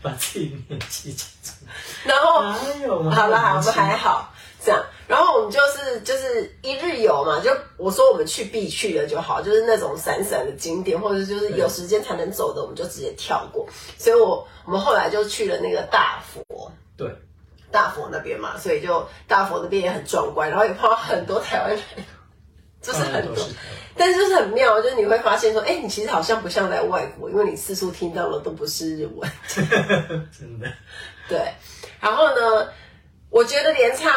[0.00, 1.70] 把自己年纪讲出来。
[2.04, 2.40] 然后，
[3.10, 4.32] 好了，好，我们还好
[4.64, 4.82] 这样。
[5.06, 13.68] 然后我们就是就是一日游嘛，就我说我们去必去的就好，就是那种闪闪的景点，或者就是有时间才能走的，我们就直接跳过。
[13.98, 17.14] 所以我我们后来就去了那个大佛，对，
[17.74, 21.80] 大佛那边嘛，所以就大佛那边也很壮观，然后也碰到很多台湾人。
[22.80, 23.34] 就是很多，
[23.96, 29.30] 但是就是很妙，就是你会发现说，哎、欸，你其实好像不像在外国，因为你四处听到的都不是日文。
[30.30, 30.70] 真的。
[31.26, 31.50] 对，
[31.98, 32.68] 然后呢，
[33.30, 34.12] 我觉得镰仓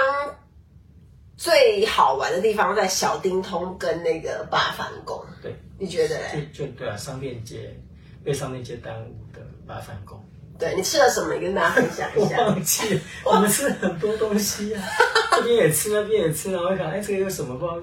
[1.38, 5.26] 最好玩的地方在小丁通跟那个八幡宫。
[5.42, 6.50] 对，你觉得嘞？
[6.54, 7.74] 就对啊，商店街
[8.22, 10.22] 被商店街耽误的八幡宫。
[10.60, 11.34] 对，你吃了什么？
[11.34, 12.38] 你跟大家分享一下。
[12.40, 14.84] 我忘记了，我们吃了很多东西啊，
[15.32, 17.78] 这边也吃，那边也吃，然后我想，哎、欸，这个有什么不知道？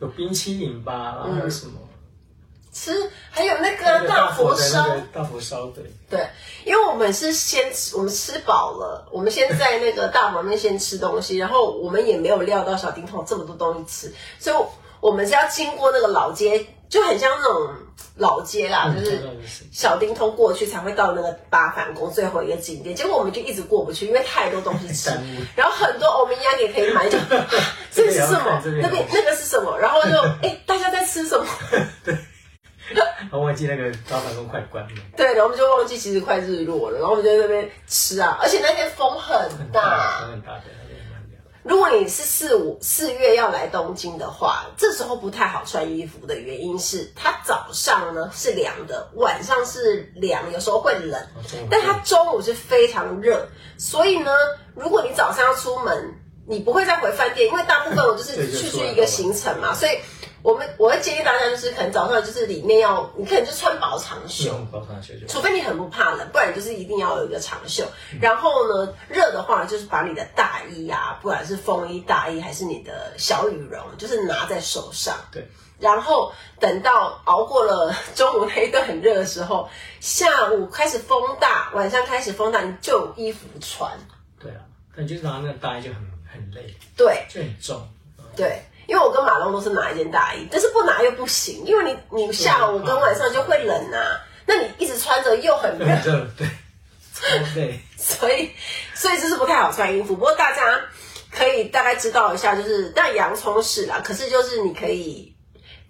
[0.00, 1.72] 有冰淇淋吧，然后还有什么？
[1.76, 1.88] 嗯、
[2.72, 6.26] 吃还有那个大佛烧，大佛烧对对，
[6.64, 14.56] 因为我们是先吃，我们吃饱了，我们先在那个大佛那边先吃东西，然后我们也没有料到小丁通这么多东西吃，所以
[15.00, 17.70] 我们是要经过那个老街，就很像那种。
[18.16, 19.18] 老街啦，就是
[19.72, 25.10] 小丁通过去才会到那个八幡宫最后一个景点，结果我们就一直过不去，因为太多东西吃，
[25.56, 27.16] 然后很多欧米茄也可以买，就
[27.90, 28.62] 这个是什么？
[28.82, 29.78] 那边那个是什么？
[29.78, 30.08] 然后就
[30.42, 31.46] 哎、欸，大家在吃什么？
[32.04, 32.14] 对，
[33.32, 34.90] 我忘记那个八幡宫快关了。
[35.16, 40.64] 对，然后我们就忘记其实快日落了，然后我们就在那边吃啊，而且那天风很大，很大的。
[41.62, 51.20] 如果你是四五四月要来东京的话，这时候不太好穿衣服的原因是，它早上呢是凉的，晚上是凉，有时候会冷，
[51.70, 53.46] 但它中午是非常热，
[53.76, 54.30] 所以呢，
[54.74, 56.14] 如果你早上要出门，
[56.46, 59.98] 你不会再回饭店，因为大部分我就是 去去一个行程嘛，所以。
[60.42, 67.84] 我们我会建议大家，就是可能早上就是里面要，你可能就穿薄长袖，薄长袖，除非你很不怕冷，不然就是一定要有一个长袖。
[68.20, 75.16] 然后呢，热的话就是把你的大衣啊，不管是风衣、大衣还是你的小羽绒，就是拿在手上。
[75.30, 75.46] 对。
[75.78, 83.90] 然后等到熬过了中午那一顿很热的时候，下午开始风大，晚上开始风大，你就有衣服穿。
[84.38, 84.60] 对啊，
[84.94, 86.00] 但就是拿那个大衣就很
[86.30, 87.88] 很累，对，就很重。
[88.36, 88.62] 对。
[88.90, 94.20] 因为我跟马龙都是拿一件大衣，但是不拿又不行，因为你你下午跟晚上就会冷啊。
[94.44, 95.86] 那你一直穿着又很热，
[96.36, 96.48] 对，
[97.14, 97.24] 超
[97.54, 98.50] 累，所以
[98.92, 100.16] 所以就是不太好穿衣服。
[100.16, 100.80] 不过大家
[101.30, 105.32] 可以大概知道一下，就是但洋葱是啦，可是就是你可以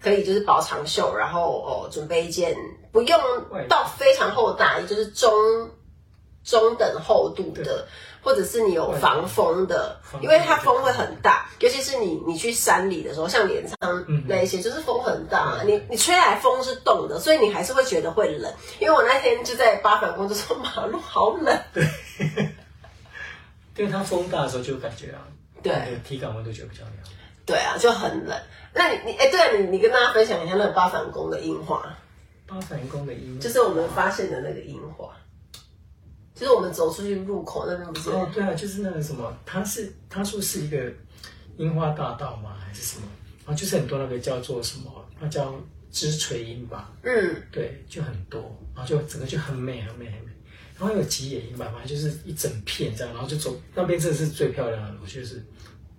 [0.02, 2.54] 可以就是薄长袖，然后哦准备一件
[2.92, 3.18] 不用
[3.66, 5.32] 到非常厚的大衣，就是中
[6.44, 7.88] 中等厚度的。
[8.22, 18.52] 或者是你有防风的，因为它风会很大，尤其是你你去山里的时候，像镰仓那一些，就是风很大，你你吹来风是冻的，所以你还是会觉得会冷。
[18.78, 21.58] 因为我那天就在八反宫，就说马路好冷。
[21.72, 21.82] 对，
[23.76, 25.24] 因为它风大的时候就感觉啊，
[25.62, 26.96] 对，体感温度就比较凉。
[27.46, 28.38] 对啊，就很冷。
[28.72, 31.82] 那你你哎，对啊，你你跟大家分享一下那个八反宫的樱花。
[32.46, 35.08] 八反宫的樱花，就是我们发现的那个樱花。
[36.40, 38.08] 就是我们走出去入口那边不是？
[38.08, 40.90] 哦，对啊，就是那个什么，它是他说是一个
[41.58, 42.56] 樱花大道吗？
[42.58, 43.06] 还是什么？
[43.44, 45.54] 然后就是很多那个叫做什么，那叫
[45.90, 46.90] 枝垂樱吧。
[47.02, 48.40] 嗯，对，就很多，
[48.74, 50.32] 然后就整个就很美，很美，很美。
[50.78, 54.94] 然后有吉野樱吧，反正就是一整片这样，然后就走那边，真的是最漂亮的。
[55.02, 55.44] 我就是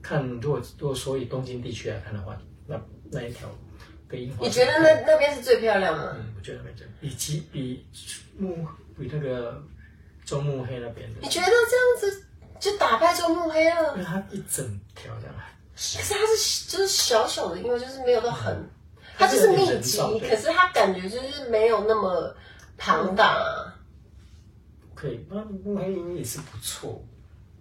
[0.02, 3.48] 看，如果如果说以东京地区来看的话，那那一条
[4.10, 6.18] 的樱花，你觉得那那边是最漂亮的？
[6.18, 7.86] 嗯，我觉得那边最比吉比
[8.40, 8.66] 木
[9.00, 9.64] 比那个。
[10.26, 12.26] 中目黑那边的，你觉得这样子
[12.60, 13.94] 就打败中目黑了？
[13.94, 15.36] 因为它一整条这样，
[15.76, 18.70] 可是它是就是小小的，因为就是没有到很，
[19.18, 22.34] 它就是密集，可是它感觉就是没有那么
[22.78, 23.76] 庞大，啊。
[24.94, 27.04] 可以，那目黑也是不错，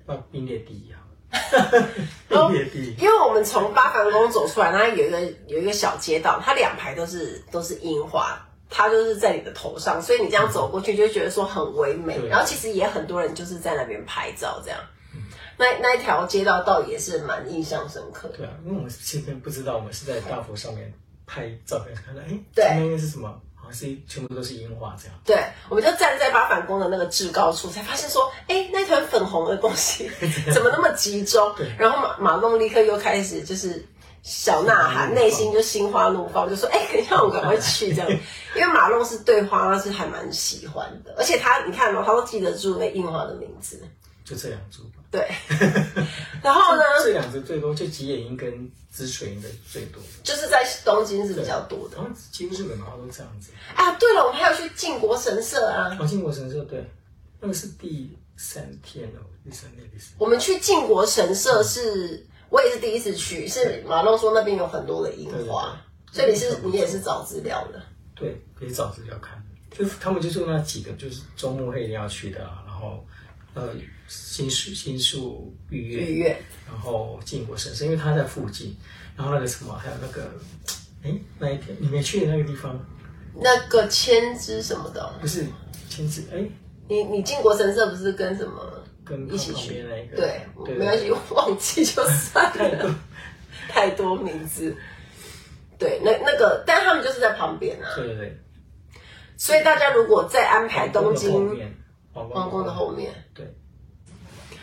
[0.05, 1.01] 那并列第一啊，
[2.29, 2.95] 并列第一。
[2.97, 8.47] 因为我们从八幡宫走出来，那有一个有一个小街道，它两排都是都是樱花。
[8.71, 12.17] 它就是在你的头上，所以你这样走过去就觉得说很唯美。
[12.19, 14.79] 嗯、然后其实也很多人就是在那边拍照，这样。
[15.13, 15.21] 嗯、
[15.59, 18.37] 那那一条街道倒也是蛮印象深刻的。
[18.37, 20.93] 对啊，因为我们前面不知道，我们是在大佛上面
[21.27, 23.29] 拍照片，看到哎，对，那边是什么？
[23.57, 25.17] 好像是全部都是樱花这样。
[25.25, 30.09] 对，我们就站在八反宫的那个至高处，才发现说，哎，那团粉红的东西
[30.55, 31.53] 怎么那么集中？
[31.57, 33.85] 对然后马马龙立刻又开始就是。
[34.23, 38.11] 小呐喊，内心就心花怒放，就说：“哎、欸，等一下我赶快去这样。
[38.55, 43.81] ”因为马龙是对花是还蛮喜欢的，而且他你看哦，他都记得住那樱花的名字，
[44.25, 45.03] 就这两株吧。
[45.11, 45.27] 对，
[46.43, 46.83] 然后呢？
[47.03, 51.97] 这两只最多，就吉野樱跟紫水樱的最多，就是在东京是比较多的。
[51.97, 53.51] 然后几乎日本的花都这样子。
[53.75, 55.97] 啊，对了，我们还要去靖国神社啊！
[55.99, 56.89] 哦，靖国神社对，
[57.41, 60.17] 那个是第三天哦，第三天第四天。
[60.19, 62.27] 我们去靖国神社是。
[62.51, 67.81] 嗯我也是第一次去，是马龙说那边有很多的樱花，所以你是你也是找资料的。
[68.15, 69.41] 对，可以找资料看。
[69.71, 73.07] 就是他们就是那几个，就是周末黑一定要去的，然后
[73.55, 73.73] 呃
[74.09, 76.37] 新宿新宿御苑，御苑，
[76.67, 78.77] 然后靖国神社，因为它在附近。
[79.17, 80.33] 然后那个什么，还有那个
[81.05, 82.85] 哎那一天你没去的那个地方，
[83.41, 85.47] 那个千枝什么的，不是
[85.89, 86.45] 千枝哎，
[86.89, 88.85] 你你靖国神社不是跟什么？
[89.31, 92.95] 一起去那个，对，对没关系，忘记就 算了。
[93.69, 94.77] 太多，名字，
[95.79, 97.87] 对，那那个，但他们就是在旁边啊。
[97.95, 98.39] 对对对。
[99.37, 101.75] 所以大家如果再安排东京
[102.13, 103.47] 皇宫的后面，对。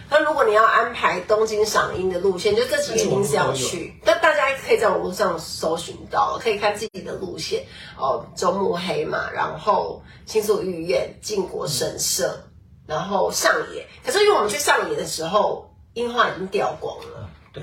[0.10, 3.94] 那如果你要安排东京赏樱的路线，就这几个一定是要去。
[4.06, 7.66] 但大家可以在网络上搜寻到，可以看自己的路线
[7.98, 12.47] 哦，中目黑嘛，然后新宿御苑、靖国神社。
[12.88, 17.30] 嗯然后上野，可是因为我们去上野的时候，樱花已经掉光了。
[17.52, 17.62] 对，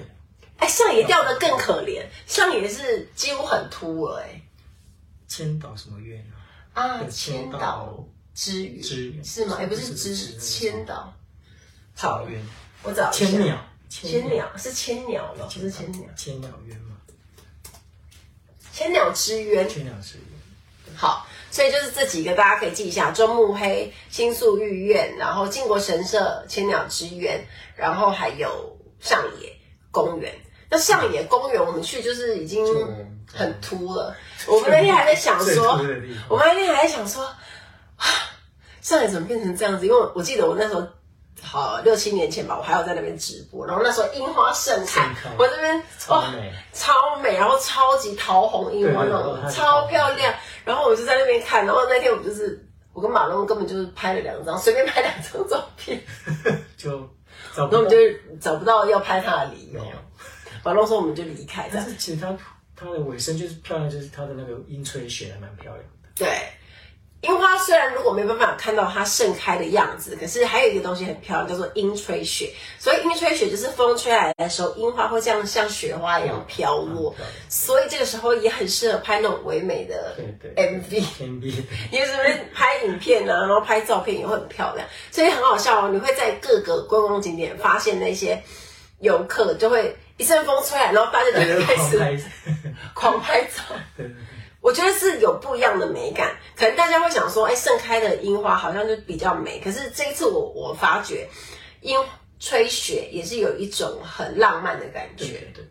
[0.59, 4.43] 哎，上野掉的更可怜，上野是几乎很秃了，哎。
[5.27, 6.23] 千岛什么月
[6.75, 6.83] 啊？
[6.83, 9.57] 啊，千岛之园是吗？
[9.61, 11.15] 也不是之千岛
[11.97, 12.47] 草原，
[12.83, 13.57] 我找千鸟，
[13.89, 16.07] 千鸟是千鸟了，不是千鸟。
[16.15, 16.97] 千鸟渊吗？
[18.71, 19.67] 千鸟之园。
[19.67, 20.27] 千鸟之园。
[20.95, 21.27] 好。
[21.55, 29.53] 所以就是这几个，大家可以记一下：中目黑、新宿御苑，然后靖国神社、千鸟之园，然后还有上野
[29.93, 30.35] 公园。
[30.69, 32.67] 那上野公园我们去就是已经
[33.33, 34.17] 很秃了。
[34.49, 35.81] 我们那天还在想说，
[36.29, 38.05] 我们那天还在想说，啊，
[38.81, 39.87] 上野怎么变成这样子？
[39.87, 40.85] 因为我记得我那时候。
[41.43, 45.77] 好，六七年前吧，我还有在那边直播，然后那时候樱花盛开，我这边
[46.09, 46.33] 哇
[46.73, 56.03] 超美，然后超级桃红樱花那种超漂亮，然后我就在那边看，然后那天我就是我跟马龙根本就是拍了两张，随便拍两张照片，
[56.77, 56.91] 就，
[57.55, 57.97] 然后我们就
[58.41, 59.81] 找不到要拍他的理由，
[60.65, 62.37] 马龙说我们就离开，但是其实他
[62.75, 66.29] 他的尾声就是漂亮，就是他的那个樱吹雪还蛮漂亮的，对。
[67.25, 72.51] 樱花虽然如果没办法看到它盛开的样子，可是还有一个东西很漂亮，叫做樱吹雪。
[72.79, 77.15] 所以樱吹雪就是风吹来的时候，樱花会这样像雪花一样飘落。
[77.49, 80.17] 所以这个时候也很适合拍那种唯美的
[80.57, 81.03] MV。
[81.21, 81.55] MV，
[81.91, 84.87] 因为这边拍影片啊，然后拍照片也会很漂亮。
[85.11, 88.43] 所以很好笑哦，你会在各个观光景点发现那些
[89.01, 92.23] 游客就会一阵风吹来，然后大家就开始
[92.93, 93.63] 狂拍照。
[94.65, 99.61] 我觉得是有不一样的美感，可能大家会想说，哎，盛开的樱花好像就比较美。
[99.61, 101.29] 可是这一次我我发觉，
[101.83, 102.03] 樱
[102.41, 105.65] 吹雪也是有一种很浪漫的感觉，对对对，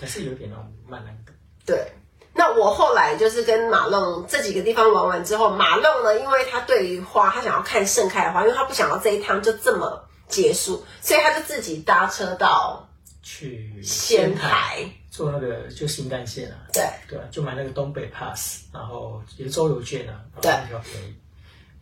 [0.00, 1.32] 还是有点那种慢慢的。
[1.64, 1.86] 对，
[2.34, 12.88] 那我后来就是跟马龙这几个地方玩完之后，马龙呢，因为他对于花，他想要看盛开的花，因为他不想要这一趟就这么结束，所以他就自己搭车到
[13.22, 14.84] 去仙台。
[15.12, 16.82] 坐那个就新干线啊，对。
[17.06, 21.14] 对啊，就买那个东北 pass，然后也是周游券啊，然后比较便宜，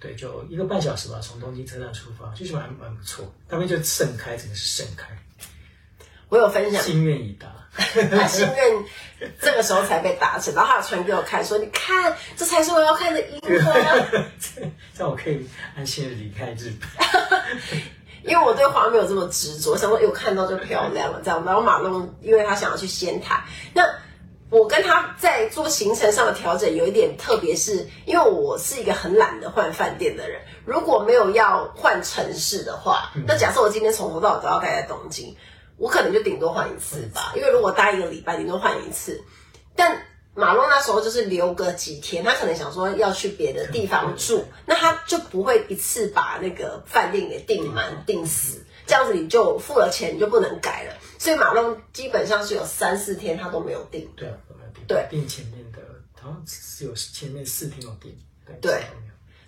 [0.01, 3.33] 对，就一个半小时吧，从东京车站出发，就是蛮蛮不错。
[3.49, 5.07] 那边就盛开，真的是盛开。
[6.29, 7.49] 我有分享，心愿已达，
[8.11, 8.85] 他 心愿
[9.41, 13.73] 这个时候才被达成，然后他有传给我看，说你看，这才是我要看的樱花，
[14.43, 14.61] 这
[15.01, 16.89] 样我可以安心的离开日本。
[18.25, 21.45] 因为我对花没有这么执着，想说有看到就漂亮了这样。
[21.45, 23.43] 然后马龙，因为他想要去仙台，
[23.75, 23.83] 那
[24.51, 30.41] 我跟他在做行程上的调整有一点特别，是因为我是一个很懒得换饭店的人。
[30.65, 35.37] 如果没有要换城市的话，那假设我今天从头到尾都要待在东京，
[35.77, 37.33] 我可能就顶多换一次吧。
[37.37, 39.23] 因为如果待一个礼拜，顶多换一次。
[39.77, 39.97] 但
[40.35, 50.95] 马龙那时候就是留个几天，他可能想说要去别的地方住，那他就不会一次把那个饭店给订满订死，这样子你就付了钱你就不能改了。
[51.19, 54.09] 所以马龙基本上是有三四天他都没有订。
[54.17, 54.85] 对啊，都没有订。
[54.87, 55.79] 对，订前面的，
[56.21, 58.17] 好像只有前面四天有订。
[58.61, 58.85] 对，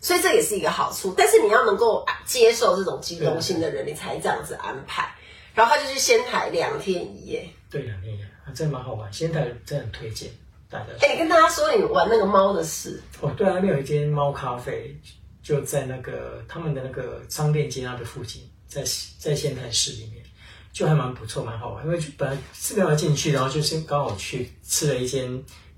[0.01, 1.15] 所以这也是一个好处。
[1.17, 5.15] 但是你要能够接受这种机动性的人，你才这样子安排。
[5.55, 7.49] 然后他就去仙台两天一夜。
[7.71, 9.13] 对，两天一夜，真的蛮好玩。
[9.13, 10.31] 仙台真的很推荐。
[10.79, 13.31] 哎、欸，你跟大家说你玩那个猫的事哦。
[13.37, 14.97] 对啊，那边有一间猫咖啡，
[15.43, 18.83] 就在那个他们的那个商店街那的附近，在
[19.19, 20.25] 在仙台市里面，
[20.73, 21.85] 就还蛮不错，蛮好玩。
[21.85, 25.29] 因为本来是没有进去，然后就是刚好去吃了一间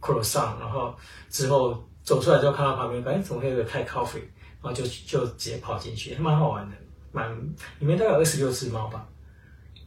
[0.01, 0.95] croissant，然后
[1.29, 4.23] 之后走出来之后看到旁边，哎，怎么会有个泰 coffee，
[4.63, 6.77] 然后就就直接跑进去，还蛮好玩的，
[7.11, 7.37] 蛮
[7.81, 9.05] 里面大概有二十六只猫吧。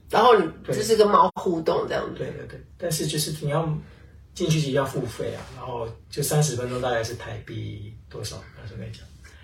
[0.10, 2.18] 然后你就是跟猫互动这样子。
[2.18, 3.74] 对对对，但是就是你要。
[4.38, 8.36] 进去其实要付费啊，然后就三十分钟，大概是台币多少？
[8.38, 9.02] 我跟你讲，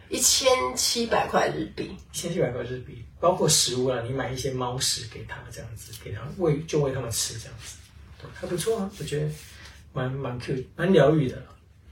[0.08, 7.78] 一千七百块日币，一千七百块日币，包括食物啊，你买一些猫食给他，这样子给他喂，就喂它们吃这样子，
[8.22, 9.28] 对，还不错啊，我觉得
[9.94, 11.41] 蛮蛮 Q，蛮疗愈的。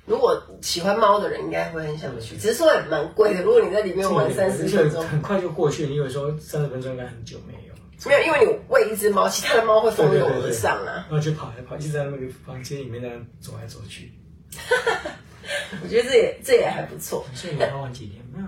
[0.06, 3.42] 如果喜欢猫的人，应该会很想去，只是说也蛮贵的。
[3.42, 5.88] 如果你在里面玩三十分钟，很快就过去。
[5.88, 7.71] 你有时候三十分钟应该很久没有。
[8.06, 11.06] 没有，因为你喂一只猫，其他的猫会蜂拥而上啊。
[11.10, 14.12] 然后就跑来跑，一直在那个房间里面那样走来走去。
[15.84, 17.26] 我觉得这也这也还不错。
[17.34, 18.22] 所以你要玩几天？
[18.34, 18.48] 没有，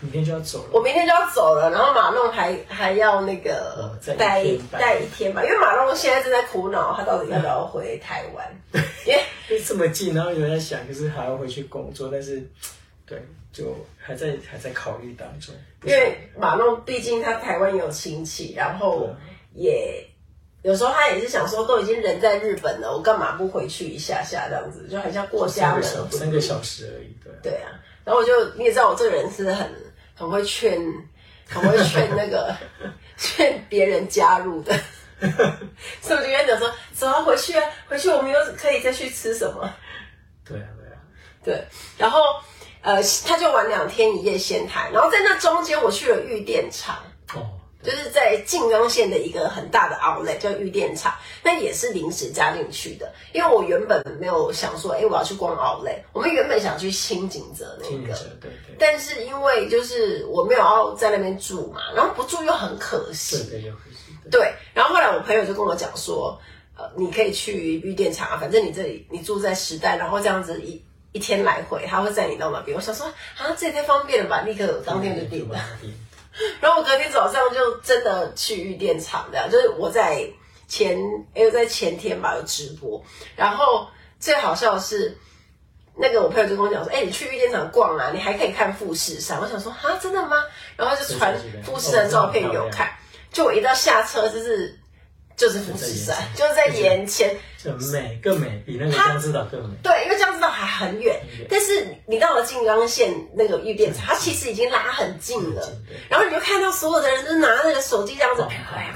[0.00, 0.70] 明天就要走了。
[0.72, 8.46] 我明天就要走了，然后马弄还还要那个待待一天吧，因为马龙现在正在苦恼，他到底要不要回台湾？
[9.06, 9.12] 因
[9.56, 12.48] 为这么近，然后有人在想，就是还要回去工作，但是
[13.10, 13.22] 对。
[13.52, 15.52] 就还在还在考虑当中，
[15.82, 19.10] 因为马龙毕竟他台湾有亲戚，然后
[19.54, 20.06] 也
[20.62, 27.32] 有时候他也是想说，都已经人在日本了，我干嘛不回去一下下这样子，就很像过家门，三个小时而已，对。
[27.42, 27.72] 对啊，
[28.04, 29.68] 然后我就你也知道，我这个人是很
[30.14, 30.80] 很会劝，
[31.48, 32.56] 很会劝那个
[33.18, 34.72] 劝别人加入的，
[36.00, 39.68] 所以我就跟他讲说，走啊，回去啊，回去我们又可以再去吃什么？
[40.44, 40.94] 对啊，对啊，
[41.42, 41.64] 对，
[41.98, 42.20] 然后。
[42.82, 46.96] 呃，他就玩两天一夜仙台，然后在那中间我去了玉电厂，
[47.34, 47.44] 哦，
[47.82, 66.40] 就是在静冈县的一个很大的 outlet 叫玉电厂，那也是临时加进去的，因为我原本没有想说，哎，我要去逛 outlet，我们原本想去新井泽那个，对对，但是因为就是我没有要在那边住嘛，然后不住又很可惜，对对，可惜，对，然后后来我朋友就跟我讲说，
[66.78, 70.82] 呃，你可以去玉电厂啊，反正你这里你住在时代，然后这样子一。
[71.12, 72.76] 一天来回，他会载你到哪边？
[72.76, 73.06] 我想说，
[73.36, 74.42] 啊，这也太方便了吧！
[74.42, 75.58] 立刻当天就订了。
[76.60, 80.24] 然后我隔天早上就真的去玉电厂，的就是我在
[80.68, 80.96] 前，
[81.34, 83.02] 哎，我在前天吧有直播。
[83.34, 83.88] 然后
[84.18, 85.18] 最好笑的是，
[85.96, 89.40] 那个我朋友就跟我讲说，哎，你去玉电厂逛啊，你还可以看富士山。
[89.40, 90.44] 我想说，啊，真的吗？
[90.76, 92.92] 然后就传富士山照片给我看。
[93.32, 94.79] 就我一到下车，就是。
[95.40, 99.74] 就是富士山，就是在眼前，就美更美，比那个江之岛更美。
[99.82, 101.18] 对，因为江之岛还很远，
[101.48, 105.72] 但是你到了静冈县那个玉电场，它其实已经拉很近了。
[106.10, 108.46] 然后你就看到所有的人都拿那个手机这样子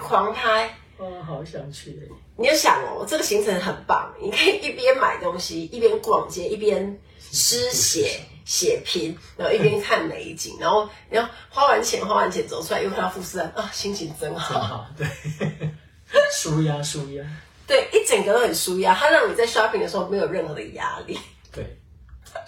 [0.02, 1.98] 狂拍，哇，好想去！
[2.36, 7.00] 你就想哦，这个行程很棒，你可以一边买东西，一边逛街，一边
[7.32, 15.70] 诗写写评，然后一边看美景，然后然后花完钱花完钱走出来，又看到富士山啊，心情真好，真好，对。
[16.32, 17.24] 舒压，舒压，
[17.66, 18.94] 对，一整个都很舒压。
[18.94, 21.18] 它让你在 shopping 的时候没有任何的压力。
[21.52, 21.78] 对，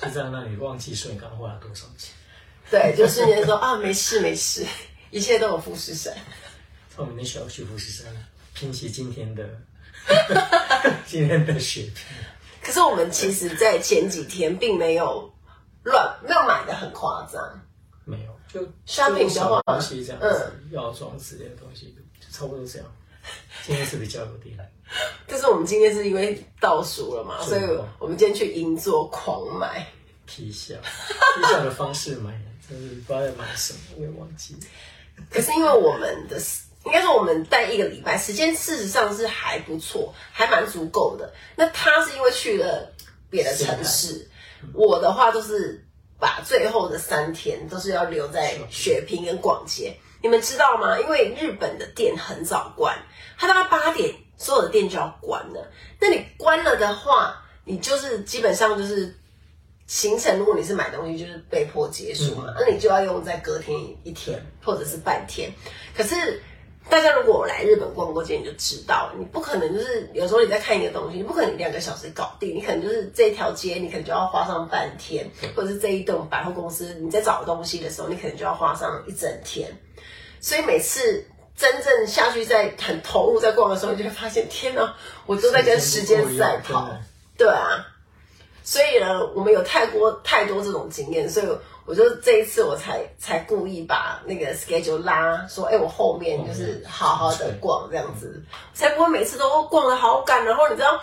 [0.01, 2.15] 就这样让你忘记说你刚花了多少钱。
[2.71, 4.67] 对，就瞬间说啊，没事没事，
[5.11, 6.13] 一切都有富士山。
[6.97, 8.13] 我们那需要去富士山，
[8.55, 9.49] 拼起今天的
[11.07, 12.05] 今天的血拼。
[12.63, 15.33] 可是我们其实，在前几天并没有
[15.85, 17.41] 乱，没有买的很夸张。
[18.05, 22.89] 没有，就 shopping 的话，东西这样子，嗯，药妆之类的东西，就差不多这样。
[23.67, 24.57] 今天是比较有点，
[25.27, 27.63] 但是我们今天是因为倒数了嘛，所以
[27.99, 29.87] 我们今天去银座狂买
[30.25, 30.75] 皮下，
[31.37, 32.33] 皮下的方式买，
[32.69, 34.61] 就是不知道要买什么，我也忘记了。
[35.31, 36.41] 可是因为我们的
[36.85, 41.33] 应该说我们待一个礼拜时间，事实上是还不错，还蛮足够的。
[41.57, 42.93] 那他是因为去了
[43.29, 44.31] 别的城市，
[44.73, 45.85] 我的话都是
[46.21, 49.97] 把最后的三天都是要留在血拼跟逛街。
[50.23, 50.99] 你们知道吗？
[51.01, 52.97] 因为日本的店很早关，
[53.37, 55.71] 它大概八点所有的店就要关了。
[56.01, 59.15] 那你关了的话，你就是基本上就是
[59.87, 60.39] 行程。
[60.39, 62.55] 如果你是买东西，就是被迫结束嘛。
[62.59, 65.51] 那你就要用在隔天一天或者是半天。
[65.97, 66.43] 可是
[66.89, 72.55] 大家如果来日本逛过街，你就知道，你不可能就是有时候你在看一个东西，你不可能两个小时搞定。
[72.55, 79.69] 你可能就是这条街，你可能就要花上半天，或者是这一栋百货公司，你在找东西的时候，你可能就要花上一整天。
[80.41, 81.25] 所以每次
[81.57, 84.95] 真正下去在很投入在逛的时候，你就会发现，天哪，
[85.25, 86.91] 我都在跟时间赛跑。
[87.39, 87.87] 对啊，
[88.63, 91.47] 所以呢，我们有太多太多这种经验，所以
[91.87, 98.43] 我就这一次我才才故意把那个 schedule 拉，说，哎，我后面就是好好的逛这样子，
[98.75, 101.01] 才不会每次都逛的好赶，然后你知道，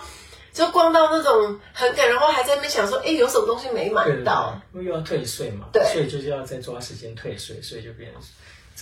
[0.52, 8.22] 就逛到那种很赶，然后还在那边想说，哎，有什么东西没买到，因为又要退税嘛，对，所以就是要再抓时间退税，所以就变成。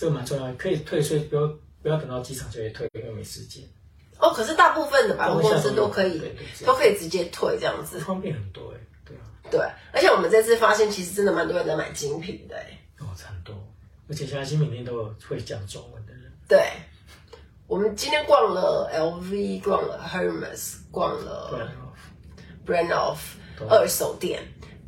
[0.03, 1.47] 这个蛮重要，可以退税，不要
[1.81, 3.63] 不要等到机场就会退，因为没时间。
[4.19, 6.21] 哦，可是大部分的百货公司都可以，
[6.65, 8.79] 都可以直接退这样子，方便很多哎。
[9.05, 9.61] 对啊，对，
[9.93, 12.77] 而且我们这次发现，其实真的蛮多人在买精品的哎。
[12.99, 13.55] 哦，很多，
[14.09, 16.29] 而且现在精品店都有会讲中文的人。
[16.49, 16.61] 对，
[17.65, 21.71] 我们今天逛了 LV，逛了 Hermes，逛了
[22.65, 23.19] Brand of
[23.69, 24.43] 二手店。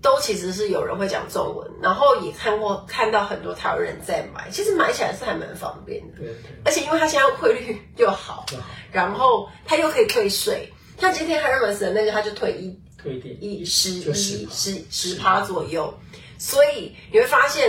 [0.06, 6.20] 都其实是有人会讲中文，然后也看过看到很多台湾人在买，其实买起来是还蛮方便的。
[6.20, 8.58] 对，对，而且因为它现在汇率又好，好，
[8.92, 15.92] 然后它又可以退税，像今天 Hermes 的那个，它就退一退一点一十一十十趴左右，
[16.38, 17.68] 所以你会发现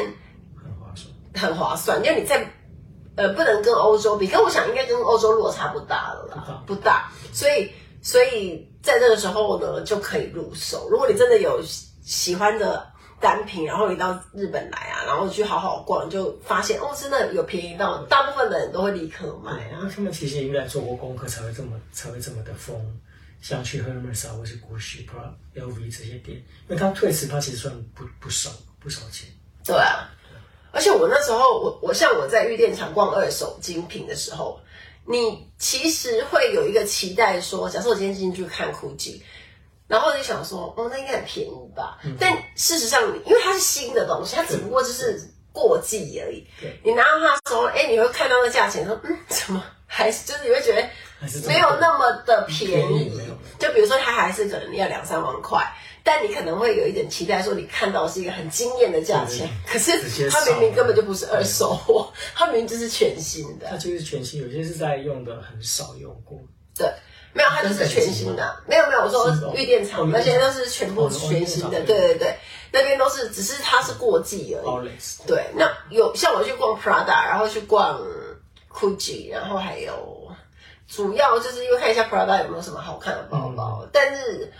[0.62, 2.05] 很划算，很划算。
[2.05, 2.47] 因为你在
[3.14, 7.70] 呃不能跟欧洲比，跟我想应该跟欧洲落差不大了啦，不大，所以
[8.03, 10.87] 所以在这个时候呢就可以入手。
[10.91, 11.62] 如果你真的有。
[12.07, 12.89] 喜欢的
[13.21, 19.91] 单品，然后你到日本来啊，然后去好好逛，就发现哦，真的有便宜到，大部分的人都会立刻买啊。
[19.93, 22.81] 他们其实应该做过功课，才会这么才会这么的疯，
[23.43, 26.37] 像去 Hermes 啊，或是 Gucci、Prada、LV 这些店，
[26.69, 29.29] 因为他退时，他其实算不不少不少钱。
[29.65, 30.09] 对啊，
[30.71, 34.61] 而且我那时候，我我像我在玉电场逛二手精品的时候，
[35.05, 39.21] 你其实会有一个期待说，说假设我今天进去看 Gucci。
[39.89, 41.99] 然后就想说，哦，那应该很便宜吧？
[42.05, 45.20] 嗯、但事实上，因为它是新的东西，它只不过就是
[45.53, 46.45] 过季而已。
[46.61, 50.82] 对，你拿到它的时候，哎，你会看到那价钱，说，嗯， 怎么还是就是你会觉得
[51.47, 53.05] 没有那么的便宜？
[53.09, 53.20] 便宜
[53.59, 55.64] 就比如说，它还是可能要两三万块，
[56.03, 59.93] 但你可能会有一点期待，说你看到是一个很惊艳的价钱，可是
[60.28, 63.66] 它明明根本就不是二手货，它明明就是全新的。
[63.70, 66.39] 它就是全新，有些是在用的很少用过。
[66.76, 66.93] 对。
[67.37, 68.57] 没有，它就是全新的。
[68.66, 71.80] 没有没有，我说玉电厂那些都是全部全新的。
[71.82, 72.37] 对对对，
[72.72, 74.91] 那边都是，只是它是过季而已。
[75.26, 78.01] 对，那有像我去逛 Prada，然后去逛
[78.72, 80.26] Gucci，然后还有
[80.89, 84.51] 主要就是因为看一下 Prada 有没有什么好看的包包，但是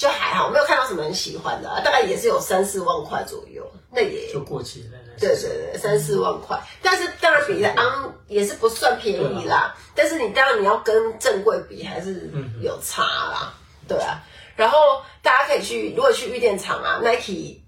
[0.00, 3.70] 就还好，没有看到什么很喜欢的，大概也是有三四万块左右。
[3.90, 4.98] 那也就过期了。
[5.18, 9.76] 对对对，三四万块，但是当然比的昂也是不算便宜啦。
[9.94, 12.32] 但是你当然你要跟正柜比，还是
[12.62, 13.52] 有差啦。
[13.86, 14.24] 对啊，
[14.56, 14.78] 然后
[15.20, 17.60] 大家可以去，如果去玉电场啊，Nike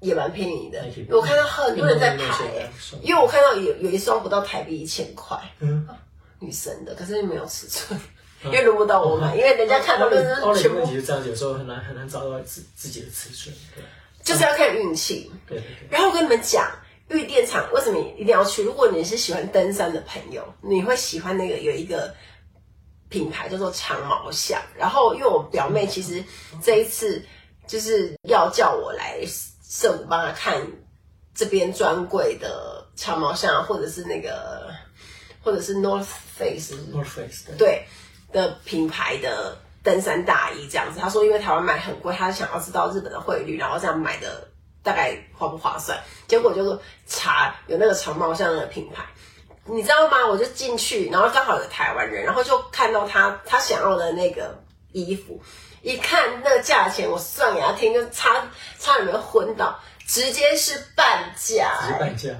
[0.00, 0.82] 也蛮便宜的。
[1.10, 2.70] 我看到很多人在排，
[3.02, 5.38] 因为我看到有有一双不到台币一千块。
[5.58, 5.86] 嗯，
[6.38, 8.00] 女生的，可是没有尺寸，
[8.46, 10.78] 因为轮不到我买，因为人家看到的是全部。
[10.78, 13.84] 问题是这样子，有时候很难很难找到自自己的尺寸，对。
[14.22, 15.30] 就是要看运气。
[15.46, 15.88] 对对对。
[15.90, 16.68] 然后我跟你们讲，
[17.08, 18.62] 玉电厂为什么一定要去？
[18.62, 22.14] 如果你是喜欢登山的朋友，你会喜欢那个有一个
[23.08, 24.60] 品牌叫做长毛象。
[24.76, 26.24] 然后因为我表妹其实
[26.62, 27.22] 这一次
[27.66, 29.24] 就是要叫我来
[29.62, 30.60] 圣母帮她看
[31.34, 34.70] 这边专柜的长毛象，或者是那个。
[35.42, 37.86] 或者是 North Face，North Face 对，对
[38.32, 41.00] 的品牌的登山大衣这样子。
[41.00, 44.48] 他说，因为台湾买很贵，他想要知道日本的汇率，然后这样买的
[44.82, 45.98] 大概划不划算。
[46.26, 49.04] 结果就是查有那个长毛象的品牌，
[49.64, 50.26] 你知道吗？
[50.26, 54.62] 我就进去，然后刚好有台湾人，然后就看到他他想要的那个
[54.92, 55.40] 衣服，
[55.82, 58.46] 一看那个价钱，我算给他听，就差
[58.78, 62.30] 差点没昏倒，直接是半价，直接半价。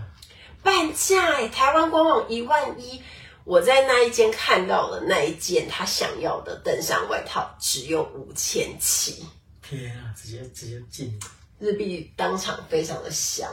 [0.62, 3.00] 半价哎，台湾官网一万一，
[3.46, 9.24] 我在那一间看到的那一件他想要的登山外套只有五千七。
[9.62, 11.16] 天啊，直接直接进
[11.60, 13.48] 日币当场非常的香，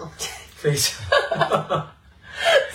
[0.55, 1.87] 非常。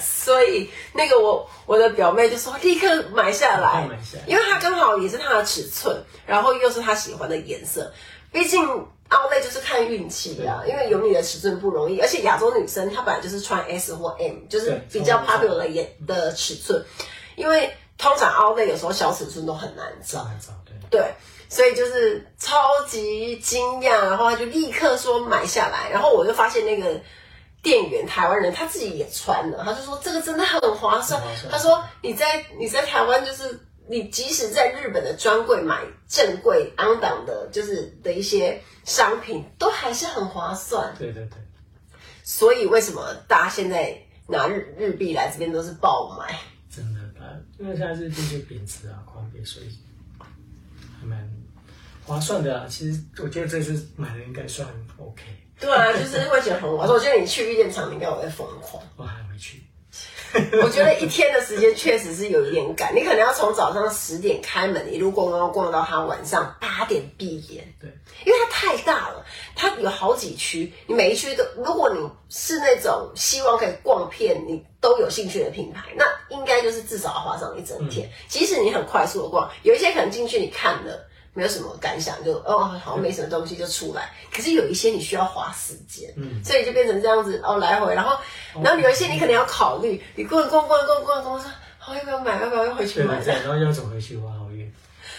[0.00, 7.92] 所以那个我我的表妹就说立刻买下来，买下来，因为它刚好也是它的尺寸，然后又是她喜欢的颜色，
[8.38, 8.86] 毕竟。
[9.10, 16.84] Outlet 就是看运气啊，因为有你的尺寸不容易，而且亚洲女生她本来就是穿 S 或 M，就是比较 popular 的的尺寸，
[17.34, 20.28] 因为通常 Outlet 有时候小尺寸都很难找，
[20.66, 21.14] 对，对，
[21.48, 22.54] 所以就是超
[22.86, 27.00] 级惊讶，然后他就立刻说买下来，然后我就发现那个
[27.62, 31.18] 店员台湾人他自己也穿了，他就说这个真的很划算，
[31.50, 33.58] 他说你在你在台湾就是。
[33.88, 40.94] 你即使在日本的专柜买正柜昂档的，就是的一些商品，都还是很划算。
[40.98, 41.38] 对对对。
[42.22, 46.38] 所以为什么大家现在拿日日币来这边都是爆买？
[46.70, 47.00] 真的，
[47.58, 49.66] 因为现在日币就贬值啊，狂贬，所以
[51.00, 51.28] 还蛮
[52.04, 52.66] 划算的啊。
[52.68, 54.68] 其实我觉得这次买的应该算
[54.98, 55.22] OK。
[55.58, 56.96] 对啊，就是会觉得很划算。
[56.96, 58.82] 我觉得你去玉电厂，应该会疯狂。
[58.96, 59.62] 我还没去。
[60.62, 67.64] 我觉得一天的时间确实是有一点赶，你可能要从早上十点开门，一路逛逛逛到他晚上八点闭眼。
[67.80, 67.88] 对，
[68.24, 69.24] 因为它太大了，
[69.56, 78.06] 它有好几区，你每一区都，如果你是那种希望可以逛遍你都有兴趣的品牌，那应该就是至少要花上一整天。
[78.06, 81.07] 嗯、即使你很快速的逛，有一些可能进去你看了。
[81.38, 84.10] 没有什么感想，就哦，好像没什么东西就出来。
[84.34, 87.94] 可是有一些你需要花时间，嗯，所以就变成这样子哦，来回。
[87.94, 88.18] 然后，
[88.60, 93.22] 然后有一些你可能要考虑，你逛逛逛逛逛逛，说好要不要买，要不要又回去买？
[93.22, 94.68] 对，然后要走回去，哇，好远。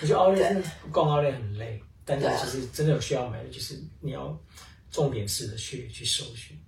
[0.01, 0.53] 我觉得奥莱
[0.91, 4.38] 逛奥莱很累，但是其实真的有需要买的，就是你要
[4.91, 6.59] 重点式的去去搜寻。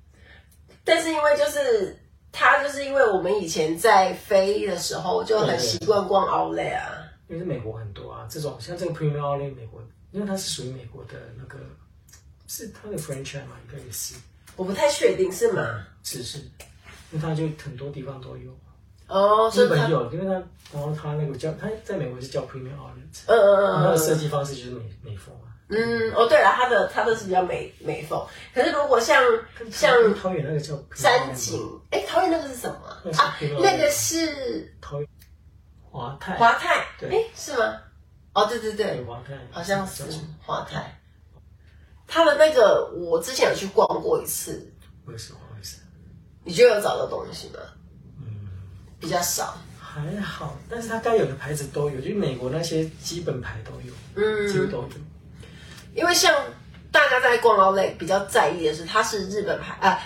[0.86, 2.00] 但是因为就是
[2.32, 7.01] 他，就是因为我们以前在飞的时候就很习惯逛奥莱啊。
[7.32, 11.60] 因为是美国很多啊，这种像这个 Premium Outlet 美国，因为它是属于美国的那个，
[12.46, 14.16] 是它的 franchise 嘛，应该也是。
[14.58, 15.64] 我不太确定是吗？
[15.64, 18.52] 嗯、是是，因为它就很多地方都有。
[19.08, 20.34] 哦，日本有，因为它，
[20.78, 23.24] 然后它那个叫它在美国是叫 Premium Outlet。
[23.28, 23.84] 嗯嗯嗯。
[23.86, 25.48] 它的设计方式就是美美风啊。
[25.70, 28.22] 嗯，哦对了，它的它的是比较美美风，
[28.54, 29.24] 可是如果像
[29.72, 31.58] 像桃园那个叫山景，
[31.92, 33.02] 哎，桃园那个是什么啊？
[33.18, 35.08] 啊，那个是桃园。
[35.92, 37.76] 华泰，华泰，对，哎，是吗？
[38.34, 40.04] 哦，对对对，华泰，好像是
[40.42, 41.00] 华泰。
[42.08, 44.72] 他的那个，我之前有去逛过一次。
[45.06, 45.40] 为什么？
[46.44, 47.60] 你觉得有找到东西吗？
[48.20, 48.50] 嗯，
[49.00, 49.56] 比较少。
[49.80, 54.90] 还好，但是他该有的牌子都有，就美国那些基本牌都有，嗯，几乎都有。
[55.94, 56.34] 因为像
[56.92, 60.00] 大家在逛奥莱比较在意的是，它是日本牌啊。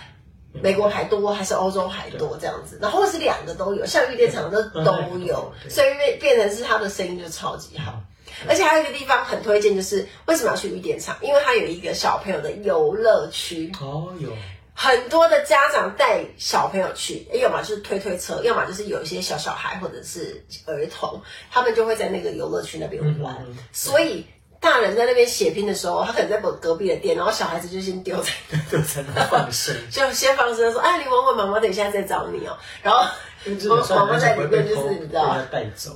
[0.62, 8.02] 美国还多还是欧洲还多这样子，然后是两个都有，像玉电厂的都有，所以变变成是他的生意就超级好。
[8.50, 11.16] 而且还有一个地方很推荐，就是为什么要去玉电厂？
[11.22, 13.72] 因为它有一个小朋友的游乐区。
[13.80, 14.30] 哦，有。
[14.74, 23.58] 很多的家长带小朋友去，要么就是推推车，要么就是有一些小小孩或者是儿童，他们就会在那个游乐区那边玩，嗯嗯。
[23.72, 24.26] 所以。
[24.66, 28.32] 大人在那边血拼的时候，他可能在隔壁的店，然后小孩子就先丢在
[28.70, 32.58] 丢在那放生，就先放生说：“哎，你玩玩，妈妈等一下再找你哦。
[32.82, 33.06] ”然后
[33.96, 35.92] 妈妈在里面就是你知道带走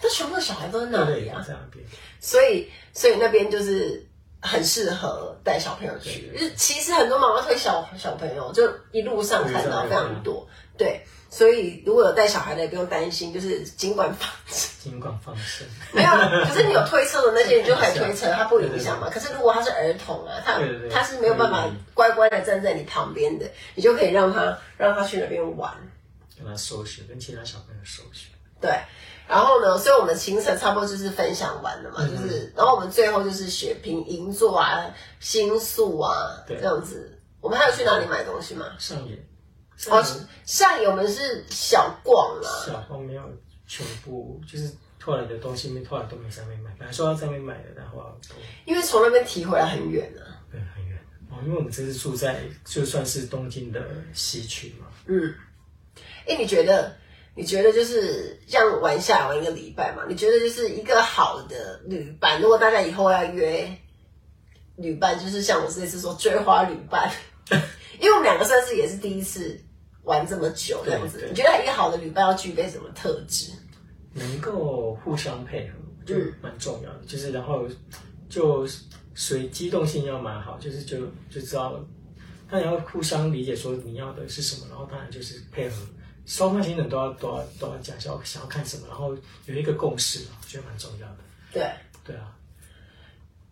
[0.00, 1.44] 这全部的小孩都在那里啊，
[2.18, 4.06] 所以所以那边就是
[4.40, 6.30] 很适合带小朋友去。
[6.32, 10.48] 就是其实很多妈妈推小小朋友，就一路上看到非常多，
[10.78, 11.04] 对。
[11.30, 15.66] 所以如果有带小孩的，也不用担心，就是尽管放生，尽管放生。
[15.92, 16.10] 没有，
[16.46, 19.10] 可是你有推车的那些，你就可以推 车，它不影响嘛。
[19.10, 20.58] 可是如果他是儿童啊，他
[20.90, 25.70] 他是没有办法乖乖的站在你旁边的，你就可以让他让他去那边玩，
[26.34, 28.30] 跟他搜寻，跟其他小朋友搜寻。
[28.58, 28.70] 对。
[29.28, 34.86] 然后呢，所以我们的行程差不多就是分享完了嘛，嗯、就是，然后我们最后就是血拼银座啊、
[35.20, 37.20] 新宿啊这样子。
[37.42, 38.64] 我们还有去哪里买东西吗？
[38.78, 39.22] 上野。
[39.88, 40.04] 哦，
[40.44, 43.22] 上野我们是小逛啊，小逛没有
[43.66, 44.70] 全部，就是
[45.02, 46.70] 后来的东西没，后来都没在那边买。
[46.78, 48.18] 本来说要在那边买的，然后
[48.64, 50.42] 因为从那边提回来很远呢、啊。
[50.50, 50.98] 对，很远
[51.30, 53.80] 哦，因为我们这次住在就算是东京的
[54.12, 54.86] 西区嘛。
[55.06, 55.34] 嗯。
[56.26, 56.96] 哎，你觉得？
[57.34, 60.02] 你觉得就是这样玩下来玩一个礼拜嘛？
[60.08, 62.42] 你觉得就是一个好的旅伴？
[62.42, 63.72] 如果大家以后要约
[64.74, 67.08] 旅伴，就是像我这次说追花旅伴，
[68.00, 69.56] 因为我们两个算是也是第一次
[70.08, 71.26] 玩这么久这样子。
[71.28, 73.52] 你觉得一个好的旅伴要具备什么特质？
[74.14, 77.68] 能够互相配合就蛮重要的，嗯、就是然后
[78.28, 78.66] 就
[79.14, 81.78] 随机动性要蛮好，就是就就知道，
[82.50, 85.76] 他要互相理解说你要的是什么，然后当然就是配合。
[86.26, 91.18] 双方行程都要都要都要讲，想要想要看什么，然后有一个共识，我觉得蛮重要的。
[91.52, 91.70] 对
[92.04, 92.36] 对啊，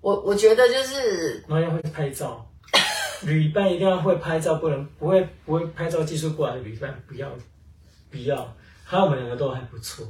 [0.02, 2.46] 我我觉得就是，然后要会拍照，
[3.22, 7.28] 旅伴一定要会拍照，不能不会不会拍照技术过来的旅伴不要
[8.10, 8.54] 不要。
[8.84, 10.06] 还有我们两个都还不错，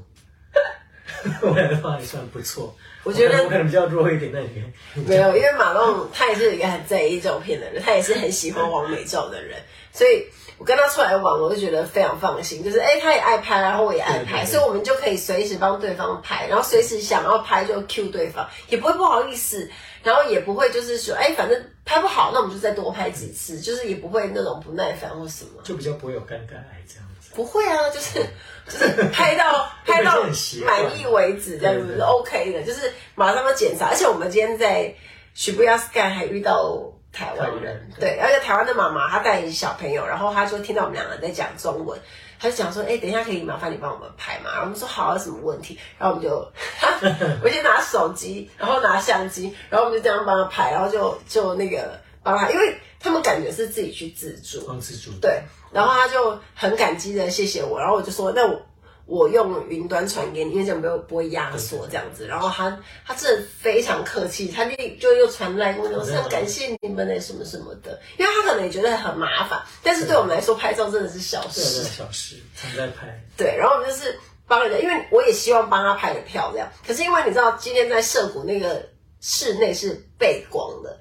[1.43, 2.77] 我们两个都还算不错。
[3.05, 4.73] 我觉得我可能比较弱一点那里面，
[5.07, 9.59] 没有，因为马龙他也是一个很在意照片的人，他也是很喜欢网美照的人，
[9.93, 10.27] 所以。
[10.59, 19.71] 我跟他出来玩，我就觉得非常放心，就是哎、欸，他也爱拍，然后我也爱拍，所以我们就可以随时帮对方拍，然后随时想要拍就 cue 对方，也不会不好意思，
[20.03, 27.31] 然后也不会就是说，哎、欸，反正拍不好，那我们就再多拍几次，就是也不会那种不耐烦或什么，就比较不会有尴尬癌这样子。
[27.35, 28.21] 不会啊，就是
[28.69, 30.23] 就是拍到 拍到
[30.67, 34.95] 满意为止，这样子是 OK 的，就是马上要检查，而且我们今天在
[35.35, 36.93] Shibuya Sky 还遇到。
[37.13, 37.89] 台湾人。
[37.99, 41.99] 对，而且台湾的妈妈她带小朋友，然后她就听到我们两个在讲中文，
[42.39, 46.37] 她就讲说：“哎、欸，等一下可以麻烦你帮我们拍嘛？”然后我们说：“好，有什么问题？”然后我们就，
[47.43, 58.61] 我先拿手机，然后拿相机，然后我们就这样帮他拍，然后就就那个帮他，因为他们感觉是自己去自助，帮自助，对，然后他就很感激的谢谢我，然后我就说：“那我。”
[59.07, 62.27] 我用云端传给你，因为这样不会不会压缩这样子。
[62.27, 62.77] 然后他
[63.07, 73.07] 他真的非常客气，他就就又传来跟我说，是很感谢你们的什么什么的，因为他可能也觉得很麻烦，但是对我们来说拍照真的是小事，小事常在拍。
[73.37, 76.69] 对，然后我们就是帮人家，因为我也希望帮他拍的漂亮。
[76.85, 78.89] 可是因为你知道，今天在涩谷那个
[79.21, 80.99] 室内是背光的，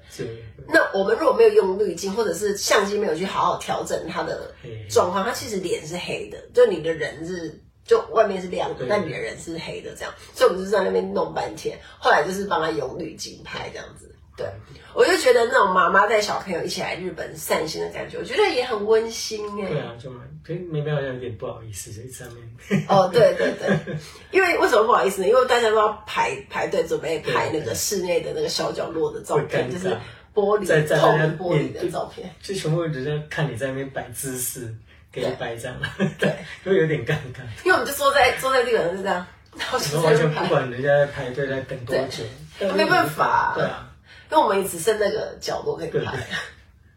[0.68, 4.54] 那我们如果没有用滤镜，或者是相机没有去好好调整他的
[4.88, 7.60] 状况，他其实脸是黑的，就你的人是。
[7.86, 11.78] 就外面是亮的，但你的人是黑的，这样，所以我们就在那边弄半天。
[11.98, 14.12] 后来就是帮他用滤镜拍这样子。
[14.36, 14.46] 对，
[14.92, 19.68] 我就觉得那种妈妈带小朋友一起来日本散心的感觉，我觉得也很温馨哎。
[19.68, 22.86] 对啊，就蛮，可是没办法，有点不好意思在上面。
[22.86, 23.96] 哦，对对对，
[24.32, 25.28] 因为为什么不好意思呢？
[25.28, 29.96] 因为大家都要排排队准备拍那个室内的那个小角落的照片，就是
[30.34, 30.66] 玻璃
[31.00, 34.74] 透明玻璃的照片，就全部人在看你在那边摆姿势。
[35.16, 35.74] 给一百张，
[36.18, 37.40] 对， 会有点尴尬。
[37.64, 42.22] 因为我们就坐在坐在地板上就这样，然后就完全不管人家在排队在等多久，
[42.68, 43.54] 都没办法。
[43.56, 43.88] 对啊，
[44.30, 46.18] 因为我们也只剩那个角落可以拍，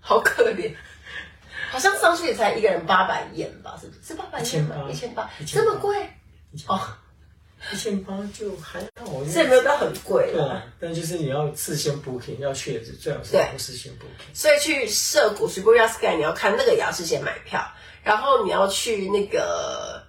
[0.01, 0.74] 好可怜。
[1.72, 3.78] 好像上去也才一个人八百元吧？
[3.80, 3.99] 是不是？
[4.09, 4.76] 是八百元吗？
[4.89, 5.95] 一千八，这么贵？
[6.67, 6.82] 哦，
[7.74, 10.32] 一千八就还好，这也没有到很贵。
[10.34, 14.34] 对啊，但就是你要事先 booking，要去的最好是要事先 booking。
[14.34, 17.62] 所以去涩谷 Shibuya Sky 你要看那个也要事先买票。
[18.01, 20.01] 然后你要去那个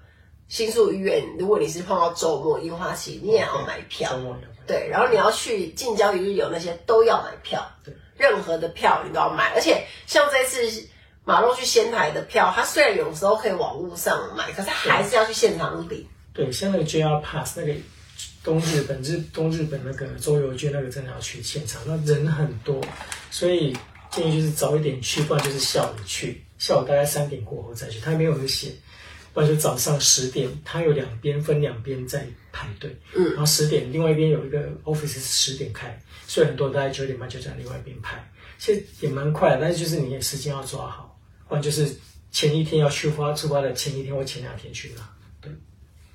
[0.49, 4.13] 新宿医院，如果你是碰到周末樱花期，你也要买票。
[4.13, 4.37] 周末
[4.67, 7.69] 对，然后你要去近郊一日游那些都要买票。
[7.85, 9.53] 对，任何的票你都要买。
[9.55, 10.87] 而且像这次
[11.25, 16.09] 马路去仙台的票，它虽然有时候可以网络上买，可是还是要去现场领。
[16.41, 17.75] 对，像那个 JR Pass 那个
[18.43, 22.83] 东日本日东日本那个周游券，那个真的要去现场，那人很多，
[23.31, 23.77] 所以
[24.11, 26.43] 建议就是早一点去，不然就是下午去。
[26.59, 28.73] 下午大概三点过后再去，他没有写，
[29.35, 38.23] 不然就早上十点，他有两边分两边在排队，嗯，然后十点另外一边有一个 office 是十点开，所以很多人大概九点半就在另外一边排，
[38.59, 41.19] 其实也蛮快的，但是就是你也时间要抓好，
[41.49, 41.91] 不然就是
[42.31, 45.20] 前一天要去发，出发的前一天或前两天去拿，对，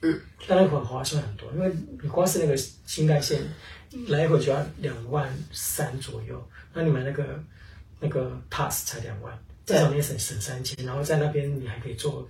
[0.06, 3.42] 嗯，但那会很划算很多，因为你光是那个新干线
[4.08, 6.42] 来回就要两万三左右，
[6.74, 7.40] 那你买那个
[8.00, 9.38] 那个 pass 才两万。
[9.66, 12.28] 至少你也省省三千，然后在那边你还可以坐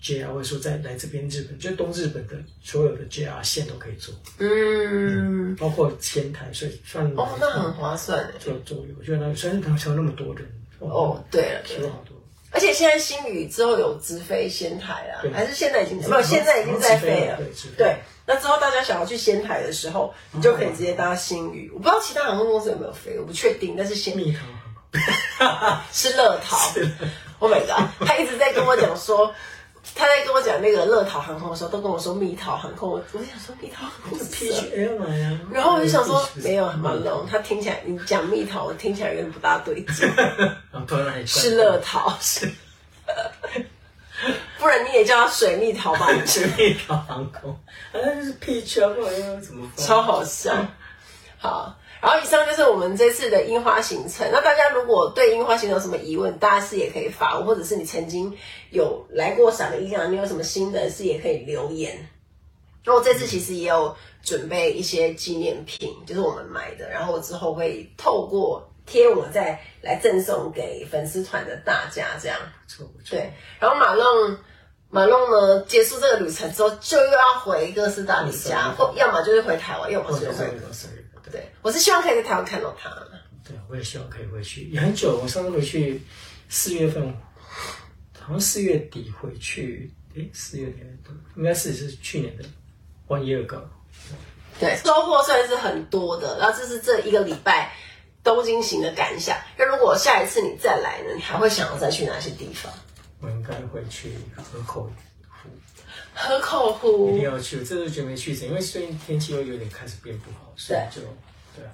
[0.00, 8.34] JR，或者说在来这边日本，就东日本的所有的 JR 线都可以坐，嗯，嗯，包括仙台，所以算哦，那很划算的。
[8.38, 10.46] 坐坐，我觉得那虽然他们那么多人，
[10.78, 12.11] 哦，对了，去了好多。
[12.52, 16.22] 而且现在新宇之后有直飞仙台啊，还是现在已经没有？
[16.22, 17.38] 现在已经在飞了。
[17.76, 17.96] 对，
[18.26, 21.70] 那之后大家想要去仙台的时候，你就可以直接搭新宇。
[21.72, 23.74] 我不知道其他航空公司有没有飞，我不确定。
[23.76, 26.56] 但是仙蜜桃 是乐桃，
[27.40, 27.88] Oh my god！
[28.06, 29.34] 他一直在跟我讲说。
[29.94, 32.88] 他在跟我讲那个乐桃航空的时候，都跟我说蜜桃航空。
[32.90, 35.40] 我我想说蜜桃航空是 Peach Airline 呀。
[35.50, 40.08] 然后我就想说没有，马龙，他听起来你讲蜜桃，我听起来有点不大对劲。
[41.26, 42.50] 是乐桃是，
[44.58, 46.08] 不然你也叫他水蜜桃吧？
[46.24, 47.50] 水蜜桃航空，
[47.92, 48.30] 啊，那就是
[48.80, 49.68] 啊，不然要怎么？
[49.76, 50.54] 超好笑。
[51.38, 51.76] 好。
[52.02, 54.28] 然后以上就是我们这次的樱花行程。
[54.32, 58.36] 那大家如果对樱花行程有什么疑问，大家是也可以发我，或者是你曾经
[58.70, 62.08] 有来过赏樱啊，你有什么心得是也可以留言。
[62.84, 72.36] 那我这次其实也有准备一些纪念品，就是我们买的，然后我之后会透过贴文再来赠送给粉丝团的大家，这样。
[72.66, 73.10] 不错不错。
[73.16, 74.36] 对，然后马龙
[74.90, 80.50] 马龙呢，结束这个旅程之后，就又要回哥斯达黎加，或要么就是回台湾，要么就是回。
[81.32, 82.90] 对，我是希望可以在台湾看到他。
[83.44, 85.18] 对，我也希望可以回去，也很久。
[85.20, 86.00] 我上次回去
[86.48, 87.12] 四月份，
[88.20, 89.90] 好像四月底回去。
[90.14, 90.82] 诶，四月底
[91.36, 92.44] 应该是是去年的
[93.08, 93.62] one year ago。
[94.60, 96.38] 对，收获算是很多的。
[96.38, 97.74] 然后这是这一个礼拜
[98.22, 99.36] 东京行的感想。
[99.56, 102.70] 那如果下一次你再来呢，你还会想要再去哪些地方？
[103.20, 104.92] 我应该会去河口湖。
[106.14, 111.00] 河口湖一定要去，这次就没去成，因为最近天气又有点开始变不好，所以就
[111.56, 111.70] 对啊。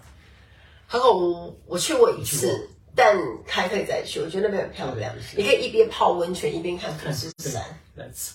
[0.87, 3.17] 河口湖我去过一次，但
[3.47, 5.15] 还可以再去，我觉得那边很漂亮。
[5.37, 7.63] 你可以一边泡温泉一边看富士山。
[7.99, 8.33] Let's。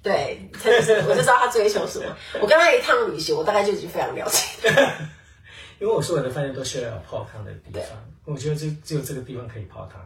[0.00, 2.16] 对，我就知道他追求什么。
[2.40, 4.70] 我跟他一趟旅行，我大概就已经非常了解。
[5.80, 7.82] 因为我所有的饭店都需要泡汤的地方，
[8.24, 10.00] 我觉得就只有这个地方可以泡汤，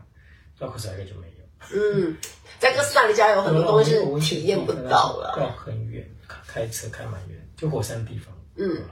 [0.58, 1.41] 到库斯莱根就没有。
[1.72, 2.16] 嗯，
[2.58, 6.04] 在哥斯达黎加有很多东西我体验不到了，要很远，
[6.46, 8.34] 开车开蛮远，就火山地方。
[8.56, 8.82] 嗯，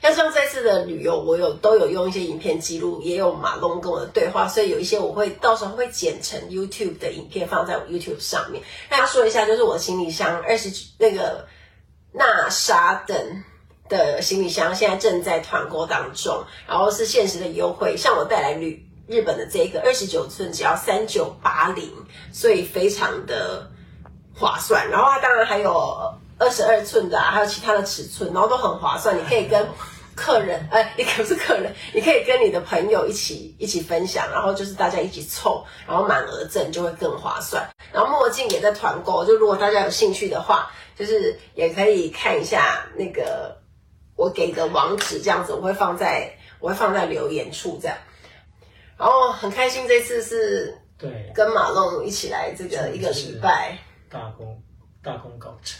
[0.00, 8.62] 像像这次的旅游，我有都有用一些影片记录，也有马龙跟我的对话，所以有一些我会到时候会剪成 YouTube 的影片放在我 YouTube 上面。
[8.88, 11.46] 大家说一下，就是我的行李箱二十那个
[12.12, 13.44] 纳沙等
[13.88, 18.85] 的行李箱现在正在团购当中，然后是限时的优惠，像我带来旅。
[19.06, 21.90] 日本的这个二十九寸只要三九八零，
[22.32, 23.70] 所以非常的
[24.34, 24.90] 划算。
[24.90, 29.16] 然后它当然还有二十二寸的啊，还有其他的尺寸，然后都很划算。
[29.16, 29.66] 你可以跟
[30.16, 37.68] 客人，哎， 你可不是客人，你可以跟你的朋友一起一起分享，然后就是大家一起凑，然后满额赠就会更划算。
[37.92, 43.58] 然后墨镜也在团购，就如果大家有兴趣的话，就是也可以看一下那个
[44.16, 47.96] 我给的网址，这样子我会放在我会放在留言处这样。
[48.98, 53.78] 然后很开心，这次是对跟马龙一起来这个一个礼拜，
[54.08, 54.62] 大功
[55.02, 55.78] 大功告成，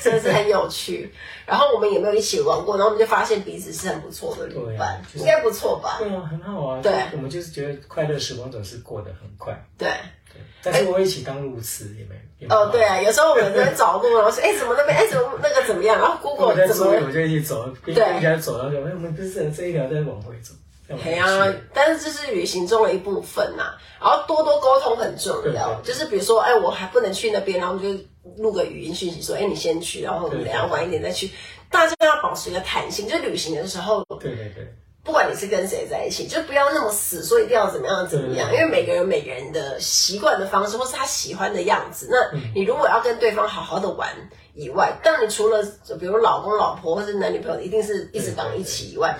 [0.00, 1.12] 真的是很有趣。
[1.44, 5.96] 然后我们也没有一起玩过，然后我们就发现彼此是很不错的旅伴，应该不错吧？
[5.98, 6.80] 对啊，很好啊。
[6.80, 9.52] 对，我们就是觉得快乐时光总是过得很快。
[9.76, 9.88] 对
[10.32, 15.98] 对，但是我一起当路痴也没哦，对啊，有时候我们在找路，然后说 哎，怎么那边哎，怎么那个怎么样？
[15.98, 20.54] 然后 Google 怎么我就一起走，对，一起走，然后我们不是这一条在往回走。
[21.02, 25.80] 对啊，但是这是旅行中的一部分呐、啊，然后多多沟通很重要。
[25.82, 27.88] 就是比如说，哎，我还不能去那边，然后就
[28.36, 31.30] 录个语音讯息说，哎，你先去，然后我们等下晚一点再去。
[31.70, 42.08] 大家要保持一个弹性，就旅行的时候，对对对，不管你是跟谁在一起，就不要那么死，说一定要怎么样怎么样，因为每个人每个人的习惯的方式，或是他喜欢的样子。
[42.10, 44.10] 那你如果要跟对方好好的玩
[44.54, 45.62] 以外，但你除了
[45.98, 49.16] 比如老公老婆或者男女朋友，一定是一直绑一起以外。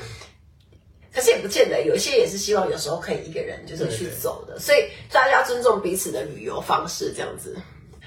[1.14, 7.54] 可是也不见得，有一些也是希望有时候可以一个人就是去走的，对对对，所以大家尊重彼此的旅游方式这样子。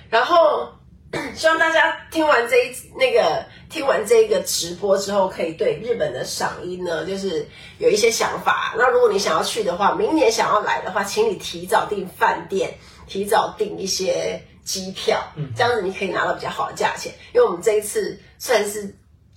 [0.10, 0.68] 然后
[1.36, 7.46] 希望大家听完这一那个听完这一个直播之后，可以对日本的赏樱呢，就是
[7.78, 8.74] 有一些想法。
[8.78, 12.74] 那如果你想要去的话，明年想要来的话，请你提早订饭店，
[13.08, 15.22] 提早订一些机票，
[15.56, 17.14] 这样子你可以拿到比较好的价钱。
[17.36, 18.96] 因为我们这一次算是。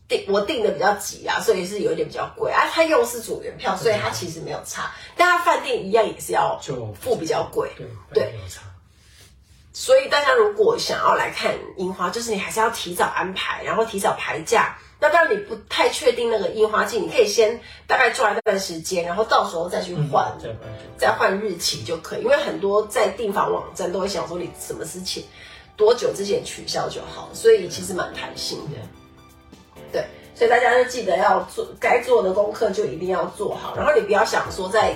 [0.08, 2.66] 订我订的比较急啊，所以是有一点比较贵啊。
[2.72, 4.90] 他又是组员票，所以他其实没有差。
[5.16, 6.58] 但他饭店一样也是要
[7.00, 8.32] 付比较贵，对对。
[9.72, 14.76] 所以大家如果想要来看樱花，就是你还是要提早安排，然后提早排假。
[14.98, 20.56] 那当然你不太确定那个樱花季，你可以先大概抓一段时间，然后到时候再去换，嗯、
[20.96, 22.22] 再换日期就可以。
[22.22, 25.22] 因为很多在订房网站都会想说你什么事情
[25.76, 28.78] 多久之前取消就好，所以其实蛮弹性的。
[29.92, 33.76] 对，所以大家就记得要做该做的功课，就一定要做好。
[33.76, 34.94] 然后你不要想说在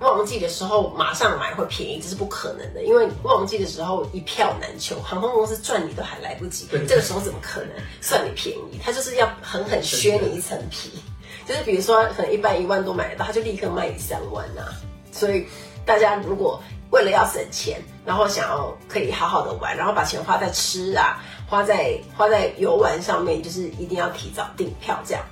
[0.00, 8.78] 旺季的时候马上买会便宜，这是不可能的，因为旺季的时候一票难求，航空公司赚你都还来不及，这个时候怎么可能算你便宜？
[8.82, 11.02] 他就是要狠狠削你一层皮，
[11.46, 14.72] 就是比如说可能一般一万多买得到，他就立刻卖你三万呐、啊。
[15.10, 15.46] 所以
[15.84, 25.22] 大家如果为了要省钱，然后想要可以好好的玩，然后把钱花在吃啊，花在花在游玩上面，就是一定要提早订票，这样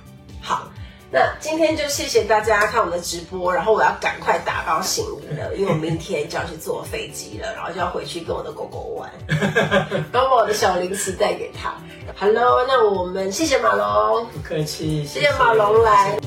[0.41, 0.67] 好。
[1.09, 9.09] 那今天就谢谢大家看我们的直播，然后我要赶快打包行李了，因为我明天就要去坐飞机了，然后就要回去跟我的狗狗玩，
[10.11, 11.73] 然后把我的小零食带给他。
[12.19, 16.19] Hello，那我们谢谢马龙，不客气，谢谢马龙来。